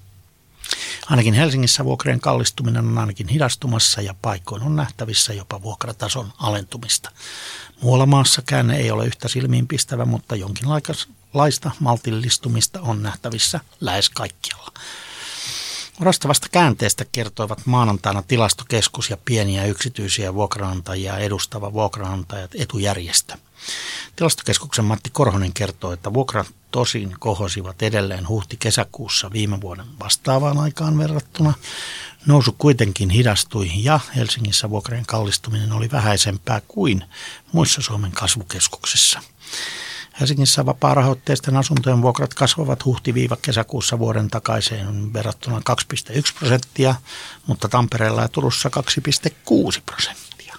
Ainakin 1.09 1.33
Helsingissä 1.33 1.85
vuokrien 1.85 2.19
kallistuminen 2.19 2.87
on 2.87 2.97
ainakin 2.97 3.27
hidastumassa 3.27 4.01
ja 4.01 4.15
paikoin 4.21 4.63
on 4.63 4.75
nähtävissä 4.75 5.33
jopa 5.33 5.61
vuokratason 5.61 6.33
alentumista. 6.37 7.11
Muualla 7.81 8.05
maassa 8.05 8.41
käänne 8.41 8.77
ei 8.77 8.91
ole 8.91 9.05
yhtä 9.05 9.27
silmiinpistävä, 9.27 10.05
mutta 10.05 10.35
jonkinlaista 10.35 11.71
maltillistumista 11.79 12.81
on 12.81 13.03
nähtävissä 13.03 13.59
lähes 13.81 14.09
kaikkialla. 14.09 14.71
Orastavasta 16.01 16.47
käänteestä 16.51 17.05
kertoivat 17.11 17.65
maanantaina 17.65 18.21
tilastokeskus 18.21 19.09
ja 19.09 19.17
pieniä 19.25 19.65
yksityisiä 19.65 20.33
vuokranantajia 20.33 21.17
edustava 21.17 21.73
vuokranantajat 21.73 22.51
etujärjestö. 22.55 23.37
Tilastokeskuksen 24.15 24.85
Matti 24.85 25.09
Korhonen 25.09 25.53
kertoo, 25.53 25.91
että 25.91 26.13
vuokrat 26.13 26.47
tosin 26.71 27.15
kohosivat 27.19 27.81
edelleen 27.81 28.27
huhti-kesäkuussa 28.27 29.31
viime 29.31 29.61
vuoden 29.61 29.85
vastaavaan 29.99 30.57
aikaan 30.57 30.97
verrattuna. 30.97 31.53
Nousu 32.25 32.55
kuitenkin 32.57 33.09
hidastui 33.09 33.71
ja 33.75 33.99
Helsingissä 34.15 34.69
vuokrien 34.69 35.05
kallistuminen 35.05 35.71
oli 35.71 35.91
vähäisempää 35.91 36.61
kuin 36.67 37.03
muissa 37.51 37.81
Suomen 37.81 38.11
kasvukeskuksissa. 38.11 39.21
Helsingissä 40.21 40.65
vapaa-rahoitteisten 40.65 41.57
asuntojen 41.57 42.01
vuokrat 42.01 42.33
kasvavat 42.33 42.85
huhti-kesäkuussa 42.85 43.99
vuoden 43.99 44.29
takaiseen 44.29 45.13
verrattuna 45.13 45.61
2,1 45.69 46.21
prosenttia, 46.39 46.95
mutta 47.47 47.69
Tampereella 47.69 48.21
ja 48.21 48.27
Turussa 48.27 48.69
2,6 48.69 49.81
prosenttia. 49.85 50.55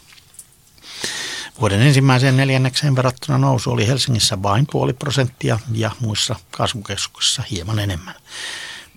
Vuoden 1.61 1.81
ensimmäiseen 1.81 2.37
neljännekseen 2.37 2.97
verrattuna 2.97 3.39
nousu 3.39 3.71
oli 3.71 3.87
Helsingissä 3.87 4.43
vain 4.43 4.67
puoli 4.71 4.93
prosenttia 4.93 5.59
ja 5.73 5.91
muissa 6.01 6.37
kasvukeskuksissa 6.51 7.43
hieman 7.51 7.79
enemmän. 7.79 8.15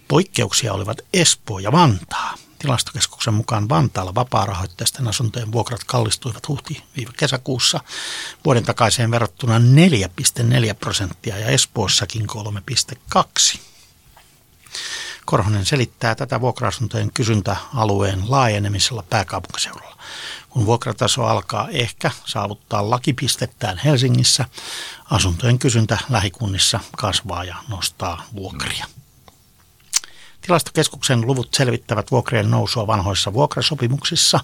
Poikkeuksia 0.08 0.73
olivat 0.73 0.97
Espoo 1.13 1.60
ja 1.60 1.71
Vantaa. 1.71 2.34
Tilastokeskuksen 2.59 3.33
mukaan 3.33 3.69
Vantaalla 3.69 4.15
vapaarahoitteisten 4.15 5.07
asuntojen 5.07 5.51
vuokrat 5.51 5.83
kallistuivat 5.83 6.47
huhti-kesäkuussa 6.47 7.79
vuoden 8.45 8.63
takaiseen 8.63 9.11
verrattuna 9.11 9.59
4,4 9.59 9.63
prosenttia 10.79 11.37
ja 11.37 11.47
Espoossakin 11.47 12.27
3,2. 13.15 13.59
Korhonen 15.25 15.65
selittää 15.65 16.15
tätä 16.15 16.41
vuokra-asuntojen 16.41 17.11
kysyntäalueen 17.13 18.23
laajenemisella 18.27 19.03
pääkaupunkiseudulla. 19.09 19.97
Kun 20.49 20.65
vuokrataso 20.65 21.23
alkaa 21.25 21.69
ehkä 21.69 22.11
saavuttaa 22.25 22.89
lakipistettään 22.89 23.77
Helsingissä, 23.77 24.45
asuntojen 25.11 25.59
kysyntä 25.59 25.97
lähikunnissa 26.09 26.79
kasvaa 26.97 27.43
ja 27.43 27.55
nostaa 27.67 28.23
vuokria. 28.35 28.85
Tilastokeskuksen 30.45 31.27
luvut 31.27 31.53
selvittävät 31.53 32.12
vuokrien 32.12 32.51
nousua 32.51 32.88
vanhoissa 32.88 33.34
vuokrasopimuksissa. 33.34 34.39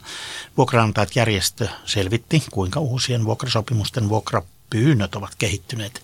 Vuokranantajat 0.57 1.15
järjestö 1.15 1.67
selvitti, 1.85 2.43
kuinka 2.51 2.79
uusien 2.79 3.25
vuokrasopimusten 3.25 4.09
vuokrapyynnöt 4.09 5.15
ovat 5.15 5.35
kehittyneet. 5.37 6.01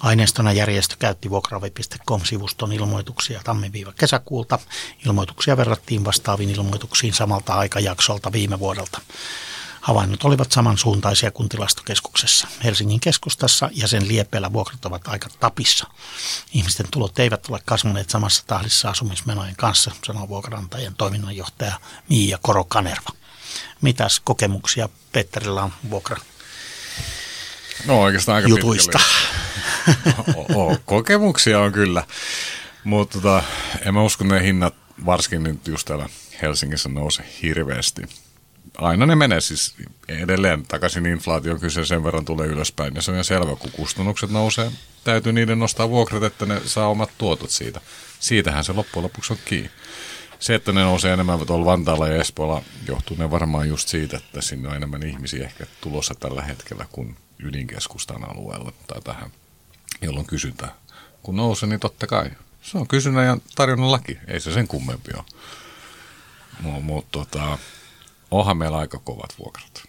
Aineistona 0.00 0.52
järjestö 0.52 0.96
käytti 0.98 1.30
vuokravi.com-sivuston 1.30 2.72
ilmoituksia 2.72 3.40
tammi-kesäkuulta. 3.44 4.58
Ilmoituksia 5.06 5.56
verrattiin 5.56 6.04
vastaaviin 6.04 6.50
ilmoituksiin 6.50 7.14
samalta 7.14 7.54
aikajaksolta 7.54 8.32
viime 8.32 8.58
vuodelta. 8.58 9.00
Havainnot 9.84 10.24
olivat 10.24 10.52
samansuuntaisia 10.52 11.30
kuin 11.30 11.48
tilastokeskuksessa. 11.48 12.48
Helsingin 12.64 13.00
keskustassa 13.00 13.70
ja 13.72 13.88
sen 13.88 14.08
liepeillä 14.08 14.52
vuokrat 14.52 14.84
ovat 14.84 15.08
aika 15.08 15.28
tapissa. 15.40 15.86
Ihmisten 16.52 16.86
tulot 16.90 17.18
eivät 17.18 17.46
ole 17.50 17.60
kasvaneet 17.64 18.10
samassa 18.10 18.44
tahdissa 18.46 18.90
asumismenojen 18.90 19.56
kanssa, 19.56 19.90
sanoo 20.06 20.28
vuokranantajien 20.28 20.94
toiminnanjohtaja 20.94 21.80
Miia 22.08 22.38
Korokanerva. 22.42 23.10
Mitäs 23.80 24.20
kokemuksia 24.20 24.88
Petterillä 25.12 25.62
on 25.62 25.72
vuokra 25.90 26.16
No 27.86 28.02
oikeastaan 28.02 28.36
aika 28.36 28.48
jutuista? 28.48 29.00
o, 30.36 30.66
o, 30.66 30.76
kokemuksia 30.84 31.60
on 31.60 31.72
kyllä, 31.72 32.04
mutta 32.84 33.20
tota, 33.20 33.42
en 33.80 33.94
mä 33.94 34.02
usko, 34.02 34.24
ne 34.24 34.42
hinnat 34.42 34.74
varsinkin 35.06 35.42
nyt 35.42 35.66
just 35.66 35.86
täällä 35.86 36.08
Helsingissä 36.42 36.88
nouse 36.88 37.22
hirveästi 37.42 38.23
aina 38.78 39.06
ne 39.06 39.14
menee 39.16 39.40
siis 39.40 39.74
edelleen 40.08 40.66
takaisin 40.66 41.06
inflaation 41.06 41.60
kyse 41.60 41.84
sen 41.84 42.04
verran 42.04 42.24
tulee 42.24 42.46
ylöspäin. 42.46 42.94
Ja 42.94 43.02
se 43.02 43.10
on 43.10 43.24
selvä, 43.24 43.56
kun 43.56 43.70
kustannukset 43.70 44.30
nousee, 44.30 44.70
täytyy 45.04 45.32
niiden 45.32 45.58
nostaa 45.58 45.88
vuokrat, 45.88 46.22
että 46.22 46.46
ne 46.46 46.60
saa 46.66 46.88
omat 46.88 47.10
tuotot 47.18 47.50
siitä. 47.50 47.80
Siitähän 48.20 48.64
se 48.64 48.72
loppujen 48.72 49.04
lopuksi 49.04 49.32
on 49.32 49.38
kiinni. 49.44 49.70
Se, 50.38 50.54
että 50.54 50.72
ne 50.72 50.80
nousee 50.80 51.12
enemmän 51.12 51.46
tuolla 51.46 51.64
Vantaalla 51.64 52.08
ja 52.08 52.20
Espoolla, 52.20 52.62
johtuu 52.88 53.16
ne 53.16 53.30
varmaan 53.30 53.68
just 53.68 53.88
siitä, 53.88 54.16
että 54.16 54.40
sinne 54.40 54.68
on 54.68 54.76
enemmän 54.76 55.02
ihmisiä 55.02 55.44
ehkä 55.44 55.66
tulossa 55.80 56.14
tällä 56.14 56.42
hetkellä 56.42 56.86
kuin 56.92 57.16
ydinkeskustan 57.38 58.30
alueella 58.30 58.72
tai 58.86 59.00
tähän, 59.02 59.30
jolloin 60.02 60.26
kysyntä 60.26 60.68
kun 61.24 61.36
nousee, 61.36 61.68
niin 61.68 61.80
totta 61.80 62.06
kai. 62.06 62.30
Se 62.62 62.78
on 62.78 62.88
kysynnän 62.88 63.26
ja 63.26 63.36
tarjonnan 63.54 63.92
laki, 63.92 64.18
ei 64.26 64.40
se 64.40 64.52
sen 64.52 64.68
kummempi 64.68 65.10
ole. 65.16 65.24
Mutta 66.60 66.80
mut, 66.80 67.06
tota, 67.10 67.58
onhan 68.34 68.56
meillä 68.56 68.78
aika 68.78 68.98
kovat 68.98 69.38
vuokrat, 69.38 69.82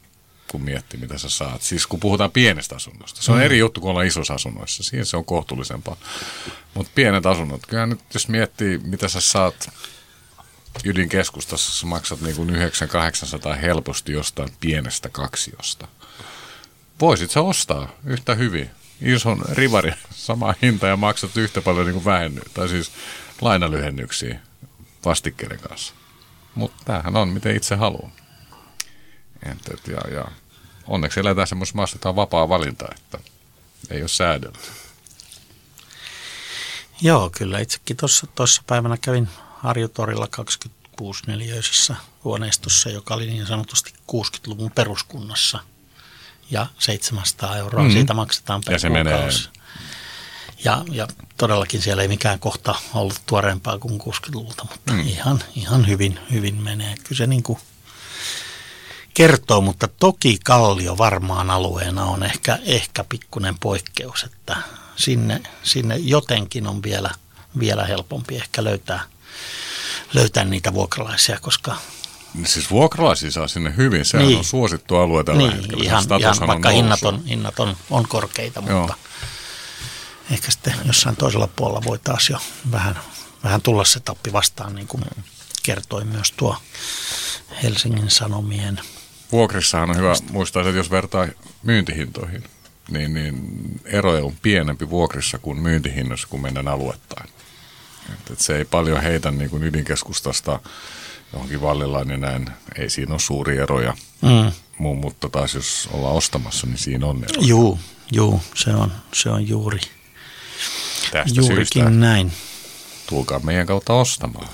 kun 0.51 0.62
miettii, 0.62 0.99
mitä 0.99 1.17
sä 1.17 1.29
saat. 1.29 1.62
Siis 1.62 1.88
kun 1.88 1.99
puhutaan 1.99 2.31
pienestä 2.31 2.75
asunnosta. 2.75 3.21
Se 3.21 3.31
on 3.31 3.38
mm. 3.38 3.43
eri 3.43 3.60
juttu 3.60 3.81
kuin 3.81 3.91
olla 3.91 4.03
isossa 4.03 4.34
asunnoissa. 4.34 4.84
Siinä 4.84 5.05
se 5.05 5.17
on 5.17 5.25
kohtuullisempaa. 5.25 5.97
Mutta 6.73 6.91
pienet 6.95 7.25
asunnot, 7.25 7.65
kyllä 7.67 7.86
nyt 7.86 7.99
jos 8.13 8.27
miettii, 8.27 8.77
mitä 8.77 9.08
sä 9.08 9.21
saat 9.21 9.69
ydinkeskustassa, 10.84 11.79
sä 11.79 11.86
maksat 11.86 12.21
niin 12.21 12.36
kuin 12.36 12.49
9800 12.49 13.55
helposti 13.55 14.12
jostain 14.12 14.49
pienestä 14.60 15.10
kaksiosta. 15.10 15.88
Voisit 17.01 17.31
sä 17.31 17.41
ostaa 17.41 17.89
yhtä 18.05 18.36
hyvin 18.36 18.69
ison 19.01 19.41
rivari 19.51 19.91
sama 20.12 20.53
hinta 20.62 20.88
ja 20.88 20.97
maksat 20.97 21.38
yhtä 21.38 21.62
paljon 21.62 21.86
niin 21.86 21.93
kuin 21.93 22.05
vähenny, 22.05 22.41
tai 22.53 22.69
siis 22.69 22.91
lainalyhennyksiä 23.41 24.39
vastikkeiden 25.05 25.60
kanssa. 25.60 25.93
Mutta 26.55 26.84
tämähän 26.86 27.15
on, 27.15 27.29
miten 27.29 27.55
itse 27.55 27.75
haluaa. 27.75 28.12
Et, 29.51 29.88
ja, 29.88 30.15
ja 30.15 30.25
onneksi 30.88 31.19
eletään 31.19 31.47
semmoisessa 31.47 31.75
maassa, 31.75 31.95
että 31.95 32.10
on 32.10 32.15
vapaa 32.15 32.49
valinta, 32.49 32.86
että 32.95 33.19
ei 33.89 34.01
ole 34.01 34.08
säädelty. 34.08 34.60
Joo, 37.01 37.29
kyllä 37.38 37.60
itsekin 37.60 37.97
tuossa 38.36 38.63
päivänä 38.67 38.97
kävin 38.97 39.29
Harjutorilla 39.58 40.27
26 40.27 41.23
neliöisessä 41.27 41.95
huoneistossa, 42.23 42.89
joka 42.89 43.13
oli 43.13 43.25
niin 43.25 43.45
sanotusti 43.45 43.93
60-luvun 44.12 44.71
peruskunnassa. 44.71 45.60
Ja 46.51 46.67
700 46.79 47.58
euroa 47.58 47.81
mm-hmm. 47.84 47.93
siitä 47.93 48.13
maksetaan 48.13 48.62
per 48.65 48.73
ja 48.73 48.79
se 48.79 48.89
menee. 48.89 49.29
Ja, 50.63 50.86
ja 50.91 51.08
todellakin 51.38 51.81
siellä 51.81 52.01
ei 52.01 52.08
mikään 52.08 52.39
kohta 52.39 52.75
ollut 52.93 53.21
tuoreempaa 53.25 53.79
kuin 53.79 54.01
60-luvulta, 54.01 54.65
mutta 54.71 54.93
mm. 54.93 55.08
ihan, 55.08 55.43
ihan 55.55 55.88
hyvin, 55.88 56.19
hyvin 56.31 56.55
menee. 56.55 56.95
Kyllä 56.95 57.17
se 57.17 57.27
niin 57.27 57.43
kuin– 57.43 57.60
kertoo, 59.15 59.62
mutta 59.62 59.88
toki 59.88 60.39
Kallio 60.43 60.97
varmaan 60.97 61.49
alueena 61.49 62.06
on 62.06 62.23
ehkä, 62.23 62.60
ehkä 62.65 63.04
pikkuinen 63.04 63.60
poikkeus, 63.60 64.23
että 64.23 64.58
sinne, 64.95 65.41
sinne 65.63 65.97
jotenkin 65.97 66.67
on 66.67 66.84
vielä, 66.84 67.10
vielä 67.60 67.86
helpompi 67.86 68.36
ehkä 68.36 68.63
löytää, 68.63 69.04
löytää 70.13 70.43
niitä 70.45 70.73
vuokralaisia, 70.73 71.39
koska 71.39 71.75
Siis 72.45 72.71
vuokralaisia 72.71 73.32
saa 73.32 73.47
sinne 73.47 73.73
hyvin, 73.78 74.06
sehän 74.06 74.28
niin. 74.28 74.38
on 74.38 74.43
suosittu 74.43 74.95
alue 74.95 75.23
tällä 75.23 75.41
niin, 75.41 75.56
hetkellä. 75.56 75.84
Ihan, 75.84 76.04
ihan 76.19 76.47
vaikka 76.47 76.69
on 76.69 76.75
hinnat, 76.75 77.04
on, 77.04 77.25
hinnat 77.25 77.60
on, 77.60 77.78
on 77.89 78.08
korkeita, 78.08 78.62
mutta 78.62 78.73
Joo. 78.73 78.95
ehkä 80.32 80.51
sitten 80.51 80.73
jossain 80.86 81.15
toisella 81.15 81.49
puolella 81.56 81.82
voi 81.86 81.99
taas 81.99 82.30
jo 82.30 82.38
vähän, 82.71 82.99
vähän 83.43 83.62
tulla 83.62 83.86
se 83.86 83.99
tappi 83.99 84.34
vastaan, 84.34 84.75
niin 84.75 84.88
kuin 84.88 85.04
kertoi 85.63 86.06
myös 86.06 86.32
tuo 86.32 86.58
Helsingin 87.63 88.12
Sanomien. 88.12 88.82
Vuokrissahan 89.32 89.90
on 89.90 89.98
hyvä 89.98 90.14
muistaa, 90.32 90.62
että 90.62 90.78
jos 90.78 90.92
vertaa 90.92 91.28
myyntihintoihin, 91.64 92.44
niin, 92.90 93.14
niin 93.14 93.36
eroja 93.86 94.26
on 94.26 94.36
pienempi 94.42 94.90
vuokrissa 94.90 95.38
kuin 95.38 95.60
myyntihinnoissa, 95.60 96.28
kun 96.28 96.42
mennään 96.42 96.68
aluettain. 96.68 97.30
Et, 98.14 98.32
et 98.32 98.40
se 98.40 98.58
ei 98.58 98.66
paljon 98.66 99.02
heitä 99.02 99.32
niin 99.32 99.50
kuin 99.50 99.64
ydinkeskustasta 99.64 100.60
johonkin 101.34 101.62
Vallilaan 101.62 102.10
ja 102.10 102.18
näin. 102.18 102.50
Ei 102.78 102.90
siinä 102.90 103.12
ole 103.12 103.20
suuria 103.20 103.64
eroja. 103.64 103.94
Mm. 104.22 104.52
Mutta 104.78 105.30
taas 105.30 105.56
jos 105.56 105.90
ollaan 105.92 106.16
ostamassa, 106.16 106.68
niin 106.68 106.78
siinä 106.78 107.06
on 107.06 107.24
eroja. 107.24 107.48
Juu, 107.48 107.80
juu 108.12 108.42
se, 108.56 108.70
on, 108.70 108.92
se 109.14 109.30
on 109.30 109.48
juuri 109.48 109.80
Tästä 111.12 111.40
juurikin 111.40 111.68
syystä 111.74 111.90
näin. 111.90 112.32
tulkaa 113.10 113.40
meidän 113.40 113.68
kautta 113.68 113.94
ostamaan. 113.94 114.48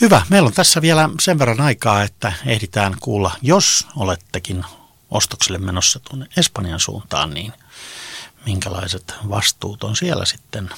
Hyvä. 0.00 0.22
Meillä 0.30 0.46
on 0.46 0.52
tässä 0.52 0.82
vielä 0.82 1.08
sen 1.20 1.38
verran 1.38 1.60
aikaa, 1.60 2.02
että 2.02 2.32
ehditään 2.46 2.94
kuulla, 3.00 3.30
jos 3.42 3.86
olettekin 3.96 4.64
ostokselle 5.10 5.58
menossa 5.58 6.00
tuonne 6.00 6.26
Espanjan 6.36 6.80
suuntaan, 6.80 7.34
niin 7.34 7.52
minkälaiset 8.46 9.14
vastuut 9.30 9.84
on 9.84 9.96
siellä 9.96 10.24
sitten 10.24 10.70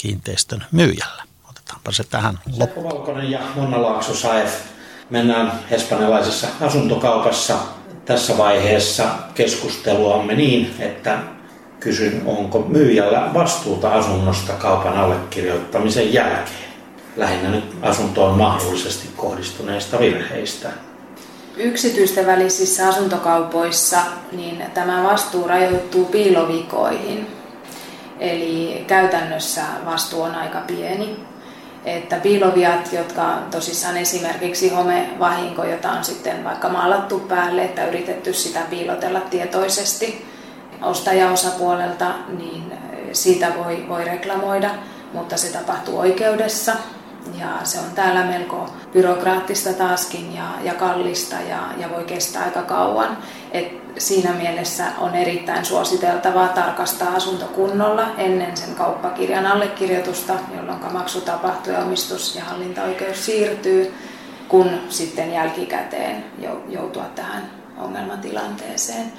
kiinteistön 0.00 0.66
myyjällä. 0.72 1.22
Otetaanpa 1.50 1.92
se 1.92 2.04
tähän 2.04 2.38
loppuun. 2.56 2.86
Valkonen 2.86 3.30
ja 3.30 3.40
Monna 3.54 3.82
Laakso 3.82 4.14
Saef. 4.14 4.52
Mennään 5.10 5.52
espanjalaisessa 5.70 6.46
asuntokaupassa. 6.60 7.58
Tässä 8.04 8.38
vaiheessa 8.38 9.04
keskusteluamme 9.34 10.34
niin, 10.34 10.74
että 10.78 11.18
kysyn, 11.80 12.22
onko 12.26 12.58
myyjällä 12.58 13.30
vastuuta 13.34 13.92
asunnosta 13.92 14.52
kaupan 14.52 14.96
allekirjoittamisen 14.96 16.12
jälkeen. 16.12 16.61
Lähinnä 17.16 17.50
nyt 17.50 17.76
asuntoon 17.82 18.38
mahdollisesti 18.38 19.08
kohdistuneista 19.16 19.98
virheistä. 19.98 20.68
Yksityisten 21.56 22.26
välisissä 22.26 22.88
asuntokaupoissa 22.88 23.98
niin 24.32 24.64
tämä 24.74 25.02
vastuu 25.02 25.48
rajoittuu 25.48 26.04
piilovikoihin. 26.04 27.26
Eli 28.20 28.84
käytännössä 28.86 29.62
vastuu 29.84 30.22
on 30.22 30.34
aika 30.34 30.60
pieni. 30.66 31.16
Että 31.84 32.16
piiloviat, 32.16 32.92
jotka 32.92 33.38
tosissaan 33.50 33.96
esimerkiksi 33.96 34.68
homevahinko, 34.68 35.64
jota 35.64 35.90
on 35.90 36.04
sitten 36.04 36.44
vaikka 36.44 36.68
maalattu 36.68 37.18
päälle, 37.18 37.64
että 37.64 37.86
yritetty 37.86 38.32
sitä 38.32 38.60
piilotella 38.70 39.20
tietoisesti 39.20 40.26
ostajaosapuolelta, 40.82 42.14
niin 42.38 42.72
siitä 43.12 43.52
voi, 43.58 43.84
voi 43.88 44.04
reklamoida, 44.04 44.70
mutta 45.12 45.36
se 45.36 45.52
tapahtuu 45.52 45.98
oikeudessa 45.98 46.72
ja 47.38 47.58
se 47.64 47.78
on 47.78 47.90
täällä 47.94 48.24
melko 48.24 48.68
byrokraattista 48.92 49.72
taaskin 49.72 50.34
ja, 50.34 50.48
ja 50.64 50.74
kallista 50.74 51.36
ja, 51.48 51.60
ja 51.78 51.90
voi 51.90 52.04
kestää 52.04 52.44
aika 52.44 52.62
kauan. 52.62 53.18
Et 53.52 53.82
siinä 53.98 54.32
mielessä 54.32 54.84
on 54.98 55.14
erittäin 55.14 55.64
suositeltavaa 55.64 56.48
tarkastaa 56.48 57.14
asunto 57.14 57.44
kunnolla 57.46 58.14
ennen 58.18 58.56
sen 58.56 58.74
kauppakirjan 58.74 59.46
allekirjoitusta, 59.46 60.32
jolloin 60.56 60.92
maksu 60.92 61.20
tapahtuu 61.20 61.72
ja 61.72 61.78
omistus- 61.78 62.36
ja 62.36 62.44
hallintaoikeus 62.44 63.26
siirtyy, 63.26 63.94
kun 64.48 64.70
sitten 64.88 65.32
jälkikäteen 65.32 66.24
joutua 66.68 67.04
tähän 67.14 67.50
ongelmatilanteeseen. 67.78 69.12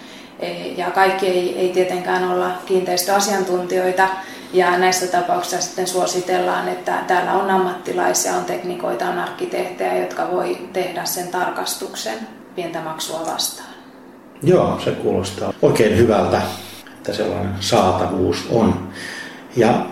Ja 0.77 0.91
kaikki 0.91 1.27
ei, 1.27 1.59
ei 1.59 1.69
tietenkään 1.69 2.31
olla 2.31 2.51
kiinteistöasiantuntijoita, 2.65 4.07
ja 4.53 4.77
näissä 4.77 5.07
tapauksissa 5.07 5.61
sitten 5.61 5.87
suositellaan, 5.87 6.67
että 6.67 6.97
täällä 7.07 7.33
on 7.33 7.49
ammattilaisia, 7.49 8.35
on 8.35 8.45
teknikoita, 8.45 9.09
on 9.09 9.19
arkkitehtejä, 9.19 9.97
jotka 9.97 10.31
voi 10.31 10.57
tehdä 10.73 11.05
sen 11.05 11.27
tarkastuksen 11.27 12.17
pientä 12.55 12.81
maksua 12.81 13.19
vastaan. 13.33 13.69
Joo, 14.43 14.79
se 14.83 14.91
kuulostaa 14.91 15.53
oikein 15.61 15.97
hyvältä, 15.97 16.41
että 16.87 17.13
sellainen 17.13 17.51
saatavuus 17.59 18.47
on. 18.51 18.89
Ja 19.55 19.85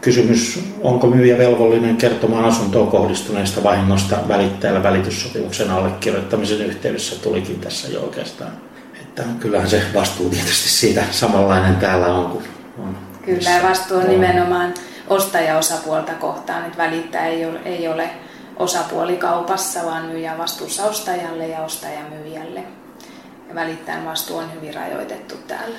kysymys, 0.00 0.60
onko 0.82 1.06
myyjä 1.06 1.38
velvollinen 1.38 1.96
kertomaan 1.96 2.44
asuntoon 2.44 2.88
kohdistuneista 2.88 3.62
vahingosta 3.62 4.16
välittäjällä 4.28 4.82
välityssopimuksen 4.82 5.70
allekirjoittamisen 5.70 6.66
yhteydessä 6.66 7.22
tulikin 7.22 7.60
tässä 7.60 7.88
jo 7.88 8.00
oikeastaan. 8.00 8.65
Että 9.18 9.40
kyllähän 9.40 9.70
se 9.70 9.82
vastuu 9.94 10.30
tietysti 10.30 10.68
siitä 10.68 11.04
samanlainen 11.10 11.76
täällä 11.76 12.06
on 12.06 12.30
kuin 12.30 12.44
on 12.78 12.96
Kyllä, 13.24 13.50
ja 13.50 13.62
vastuu 13.62 13.96
on 13.96 14.08
nimenomaan 14.08 14.74
ostajaosapuolta 15.08 16.12
kohtaan, 16.12 16.64
että 16.66 16.78
välittäjä 16.78 17.26
ei 17.26 17.44
ole, 17.46 17.58
ei 17.64 17.88
ole 17.88 18.10
osapuoli 18.56 19.16
kaupassa, 19.16 19.84
vaan 19.84 20.06
myyjä 20.06 20.38
vastuussa 20.38 20.84
ostajalle 20.84 21.46
ja 21.46 21.60
ostaja 21.60 22.00
myyjälle. 22.10 22.64
Ja 23.48 23.54
välittäjän 23.54 24.04
vastuu 24.04 24.36
on 24.36 24.54
hyvin 24.54 24.74
rajoitettu 24.74 25.34
täällä. 25.48 25.76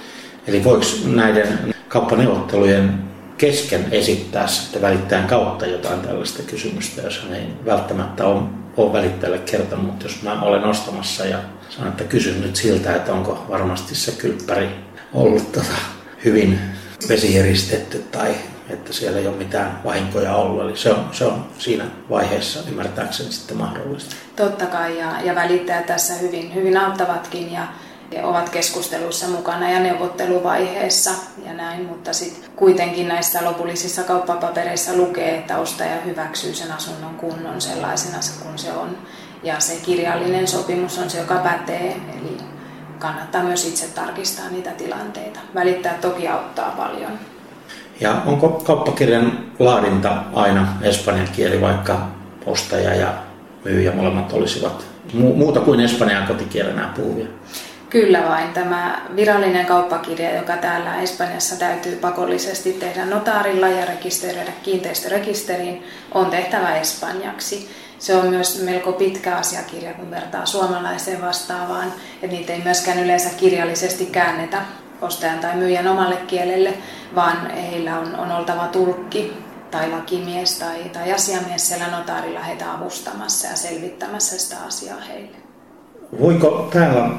Eli 0.47 0.63
voiko 0.63 0.85
näiden 1.05 1.75
kauppaneuvottelujen 1.87 3.03
kesken 3.37 3.85
esittää 3.91 4.47
sitten 4.47 4.81
välittäjän 4.81 5.27
kautta 5.27 5.65
jotain 5.65 6.01
tällaista 6.01 6.43
kysymystä, 6.43 7.01
jos 7.01 7.23
hän 7.23 7.33
ei 7.33 7.47
välttämättä 7.65 8.25
ole, 8.25 8.41
ole 8.77 8.93
välittäjälle 8.93 9.39
kertonut, 9.39 9.85
mutta 9.85 10.05
jos 10.05 10.21
mä 10.21 10.41
olen 10.41 10.63
ostamassa 10.63 11.25
ja 11.25 11.39
sanon, 11.69 11.91
että 11.91 12.03
kysyn 12.03 12.41
nyt 12.41 12.55
siltä, 12.55 12.95
että 12.95 13.13
onko 13.13 13.45
varmasti 13.49 13.95
se 13.95 14.11
kylppäri 14.11 14.69
ollut 15.13 15.51
tota, 15.51 15.75
hyvin 16.25 16.59
vesieristetty 17.09 18.03
tai 18.11 18.35
että 18.69 18.93
siellä 18.93 19.19
ei 19.19 19.27
ole 19.27 19.35
mitään 19.35 19.79
vahinkoja 19.83 20.35
ollut. 20.35 20.61
Eli 20.61 20.77
se 20.77 20.91
on, 20.91 21.09
se 21.11 21.25
on 21.25 21.45
siinä 21.57 21.85
vaiheessa 22.09 22.59
ymmärtääkseni 22.69 23.31
sitten 23.31 23.57
mahdollista. 23.57 24.15
Totta 24.35 24.65
kai 24.65 24.99
ja, 24.99 25.21
ja 25.21 25.35
välittäjät 25.35 25.85
tässä 25.85 26.13
hyvin, 26.13 26.55
hyvin 26.55 26.77
auttavatkin 26.77 27.53
ja 27.53 27.67
ovat 28.23 28.49
keskusteluissa 28.49 29.27
mukana 29.27 29.71
ja 29.71 29.79
neuvotteluvaiheessa 29.79 31.11
ja 31.45 31.53
näin, 31.53 31.85
mutta 31.85 32.13
sitten 32.13 32.51
kuitenkin 32.55 33.07
näissä 33.07 33.45
lopullisissa 33.45 34.03
kauppapapereissa 34.03 34.95
lukee, 34.95 35.37
että 35.37 35.57
ostaja 35.57 36.01
hyväksyy 36.05 36.53
sen 36.53 36.71
asunnon 36.71 37.15
kunnon 37.15 37.61
sellaisena 37.61 38.17
kuin 38.43 38.57
se 38.57 38.71
on. 38.71 38.97
Ja 39.43 39.59
se 39.59 39.75
kirjallinen 39.85 40.47
sopimus 40.47 40.97
on 40.97 41.09
se, 41.09 41.17
joka 41.17 41.35
pätee, 41.35 42.01
eli 42.19 42.37
kannattaa 42.99 43.43
myös 43.43 43.65
itse 43.65 43.87
tarkistaa 43.87 44.49
niitä 44.49 44.71
tilanteita. 44.71 45.39
Välittää 45.55 45.97
toki 46.01 46.27
auttaa 46.27 46.71
paljon. 46.77 47.11
Ja 47.99 48.21
onko 48.25 48.49
kauppakirjan 48.49 49.39
laadinta 49.59 50.23
aina 50.33 50.67
espanjan 50.81 51.27
kieli, 51.35 51.61
vaikka 51.61 52.07
ostaja 52.45 52.95
ja 52.95 53.13
myyjä 53.65 53.91
molemmat 53.91 54.33
olisivat 54.33 54.85
muuta 55.13 55.59
kuin 55.59 55.79
espanjan 55.79 56.27
kotikielenä 56.27 56.89
puhuvia? 56.95 57.27
Kyllä 57.89 58.23
vain. 58.29 58.53
Tämä 58.53 59.01
virallinen 59.15 59.65
kauppakirja, 59.65 60.35
joka 60.35 60.57
täällä 60.57 61.01
Espanjassa 61.01 61.55
täytyy 61.55 61.95
pakollisesti 61.95 62.73
tehdä 62.73 63.05
notaarilla 63.05 63.67
ja 63.67 63.85
rekisteröidä 63.85 64.51
kiinteistörekisteriin, 64.63 65.83
on 66.11 66.25
tehtävä 66.25 66.77
espanjaksi. 66.77 67.69
Se 67.99 68.15
on 68.15 68.27
myös 68.27 68.61
melko 68.63 68.91
pitkä 68.91 69.35
asiakirja, 69.35 69.93
kun 69.93 70.11
vertaa 70.11 70.45
suomalaiseen 70.45 71.21
vastaavaan, 71.21 71.93
ja 72.21 72.27
niitä 72.27 72.53
ei 72.53 72.61
myöskään 72.63 72.99
yleensä 72.99 73.29
kirjallisesti 73.37 74.05
käännetä 74.05 74.61
ostajan 75.01 75.39
tai 75.39 75.55
myyjän 75.55 75.87
omalle 75.87 76.15
kielelle, 76.15 76.73
vaan 77.15 77.51
heillä 77.51 77.99
on, 77.99 78.15
on 78.15 78.31
oltava 78.31 78.67
tulkki 78.67 79.33
tai 79.71 79.89
lakimies 79.89 80.59
tai, 80.59 80.83
tai 80.93 81.13
asiamies 81.13 81.67
siellä 81.67 81.87
notaarilla 81.87 82.39
heitä 82.39 82.73
avustamassa 82.73 83.47
ja 83.47 83.55
selvittämässä 83.55 84.37
sitä 84.37 84.55
asiaa 84.67 84.99
heille. 84.99 85.46
Voiko 86.19 86.69
täällä 86.73 87.09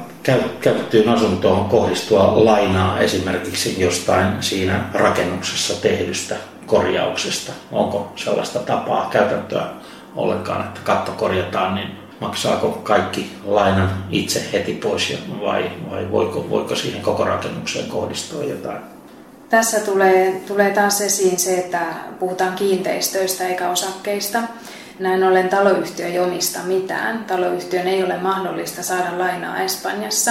käytettyyn 0.61 1.09
asuntoon 1.09 1.65
kohdistua 1.65 2.45
lainaa 2.45 3.01
esimerkiksi 3.01 3.81
jostain 3.81 4.43
siinä 4.43 4.85
rakennuksessa 4.95 5.83
tehdystä 5.83 6.37
korjauksesta? 6.67 7.53
Onko 7.73 8.13
sellaista 8.17 8.59
tapaa, 8.59 9.09
käytäntöä 9.13 9.67
ollenkaan, 10.17 10.61
että 10.61 10.81
katto 10.85 11.13
korjataan, 11.13 11.75
niin 11.75 11.89
maksaako 12.21 12.71
kaikki 12.71 13.37
lainan 13.45 14.05
itse 14.11 14.45
heti 14.53 14.75
pois 14.75 15.15
vai, 15.43 15.71
vai 15.91 16.11
voiko, 16.11 16.51
voiko 16.51 16.77
siihen 16.77 17.03
koko 17.03 17.25
rakennukseen 17.25 17.89
kohdistua 17.89 18.45
jotain? 18.45 18.79
Tässä 19.49 19.81
tulee, 19.81 20.41
tulee 20.47 20.71
taas 20.71 21.01
esiin 21.01 21.39
se, 21.39 21.59
että 21.59 21.81
puhutaan 22.19 22.55
kiinteistöistä 22.55 23.49
eikä 23.49 23.71
osakkeista. 23.71 24.43
Näin 24.99 25.25
ollen 25.25 25.49
taloyhtiö 25.49 26.07
ei 26.07 26.19
omista 26.19 26.59
mitään. 26.65 27.25
Taloyhtiön 27.25 27.87
ei 27.87 28.05
ole 28.05 28.17
mahdollista 28.17 28.83
saada 28.83 29.19
lainaa 29.19 29.61
Espanjassa. 29.61 30.31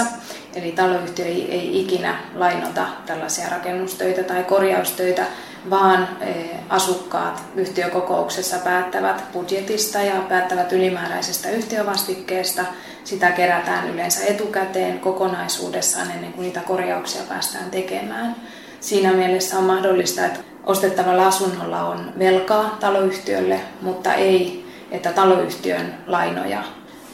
Eli 0.54 0.72
taloyhtiö 0.72 1.24
ei, 1.24 1.52
ei 1.52 1.80
ikinä 1.80 2.18
lainota 2.34 2.86
tällaisia 3.06 3.48
rakennustöitä 3.48 4.22
tai 4.22 4.44
korjaustöitä, 4.44 5.26
vaan 5.70 6.08
eh, 6.20 6.50
asukkaat 6.68 7.42
yhtiökokouksessa 7.56 8.58
päättävät 8.58 9.32
budjetista 9.32 9.98
ja 9.98 10.14
päättävät 10.28 10.72
ylimääräisestä 10.72 11.50
yhtiövastikkeesta. 11.50 12.64
Sitä 13.04 13.30
kerätään 13.30 13.90
yleensä 13.90 14.26
etukäteen 14.26 15.00
kokonaisuudessaan 15.00 16.10
ennen 16.10 16.32
kuin 16.32 16.42
niitä 16.42 16.60
korjauksia 16.60 17.22
päästään 17.28 17.70
tekemään. 17.70 18.36
Siinä 18.80 19.12
mielessä 19.12 19.58
on 19.58 19.64
mahdollista, 19.64 20.26
että 20.26 20.40
ostettavalla 20.68 21.26
asunnolla 21.26 21.82
on 21.82 22.12
velkaa 22.18 22.76
taloyhtiölle, 22.80 23.60
mutta 23.82 24.14
ei, 24.14 24.64
että 24.90 25.12
taloyhtiön 25.12 25.94
lainoja 26.06 26.64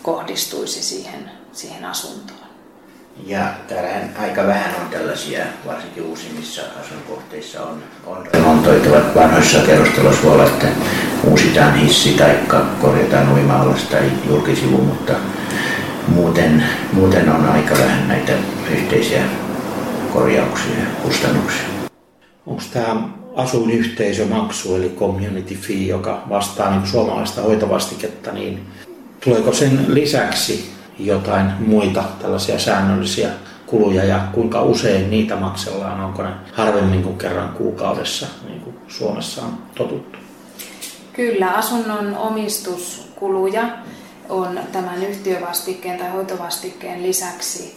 kohdistuisi 0.03 0.83
siihen, 0.83 1.31
siihen 1.53 1.85
asuntoon. 1.85 2.39
Ja 3.27 3.53
täällähän 3.69 4.11
aika 4.19 4.47
vähän 4.47 4.75
on 4.81 4.89
tällaisia, 4.91 5.45
varsinkin 5.67 6.03
uusimmissa 6.03 6.63
asunkohteissa 6.81 7.63
on, 7.63 7.83
on 8.07 8.27
remontoitavat 8.35 9.15
vanhoissa 9.15 9.59
kerrostaloissa 9.59 10.45
että 10.45 10.69
uusitaan 11.25 11.75
hissi 11.75 12.13
tai 12.13 12.39
korjataan 12.81 13.33
uima 13.33 13.75
tai 13.91 14.11
julkisivu, 14.29 14.77
mutta 14.77 15.13
muuten, 16.09 16.65
muuten 16.93 17.29
on 17.29 17.49
aika 17.49 17.75
vähän 17.75 18.09
näitä 18.09 18.33
yhteisiä 18.73 19.23
korjauksia 20.13 20.79
ja 20.79 20.87
kustannuksia. 21.03 21.65
Onko 22.47 22.63
tämä 22.73 23.24
asuinyhteisömaksu 23.37 24.77
eli 24.77 24.91
community 24.99 25.55
fee, 25.55 25.77
joka 25.77 26.23
vastaa 26.29 26.71
niin 26.71 26.87
suomalaista 26.87 27.43
hoitovastiketta, 27.43 28.33
niin 28.33 28.67
tuleeko 29.25 29.53
sen 29.53 29.95
lisäksi 29.95 30.75
jotain 30.99 31.53
muita 31.67 32.05
tällaisia 32.23 32.59
säännöllisiä 32.59 33.29
kuluja 33.67 34.05
ja 34.05 34.29
kuinka 34.33 34.63
usein 34.63 35.11
niitä 35.11 35.37
maksellaan, 35.37 36.01
onko 36.01 36.23
ne 36.23 36.31
harvemmin 36.53 37.03
kuin 37.03 37.19
kerran 37.19 37.49
kuukaudessa, 37.49 38.27
niin 38.49 38.61
kuin 38.61 38.77
Suomessa 38.89 39.43
on 39.43 39.59
totuttu? 39.75 40.19
Kyllä, 41.13 41.51
asunnon 41.51 42.17
omistuskuluja 42.17 43.69
on 44.29 44.61
tämän 44.73 45.03
yhtiövastikkeen 45.03 45.99
tai 45.99 46.11
hoitovastikkeen 46.11 47.03
lisäksi 47.03 47.77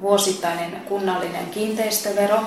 vuosittainen 0.00 0.70
kunnallinen 0.88 1.46
kiinteistövero, 1.50 2.40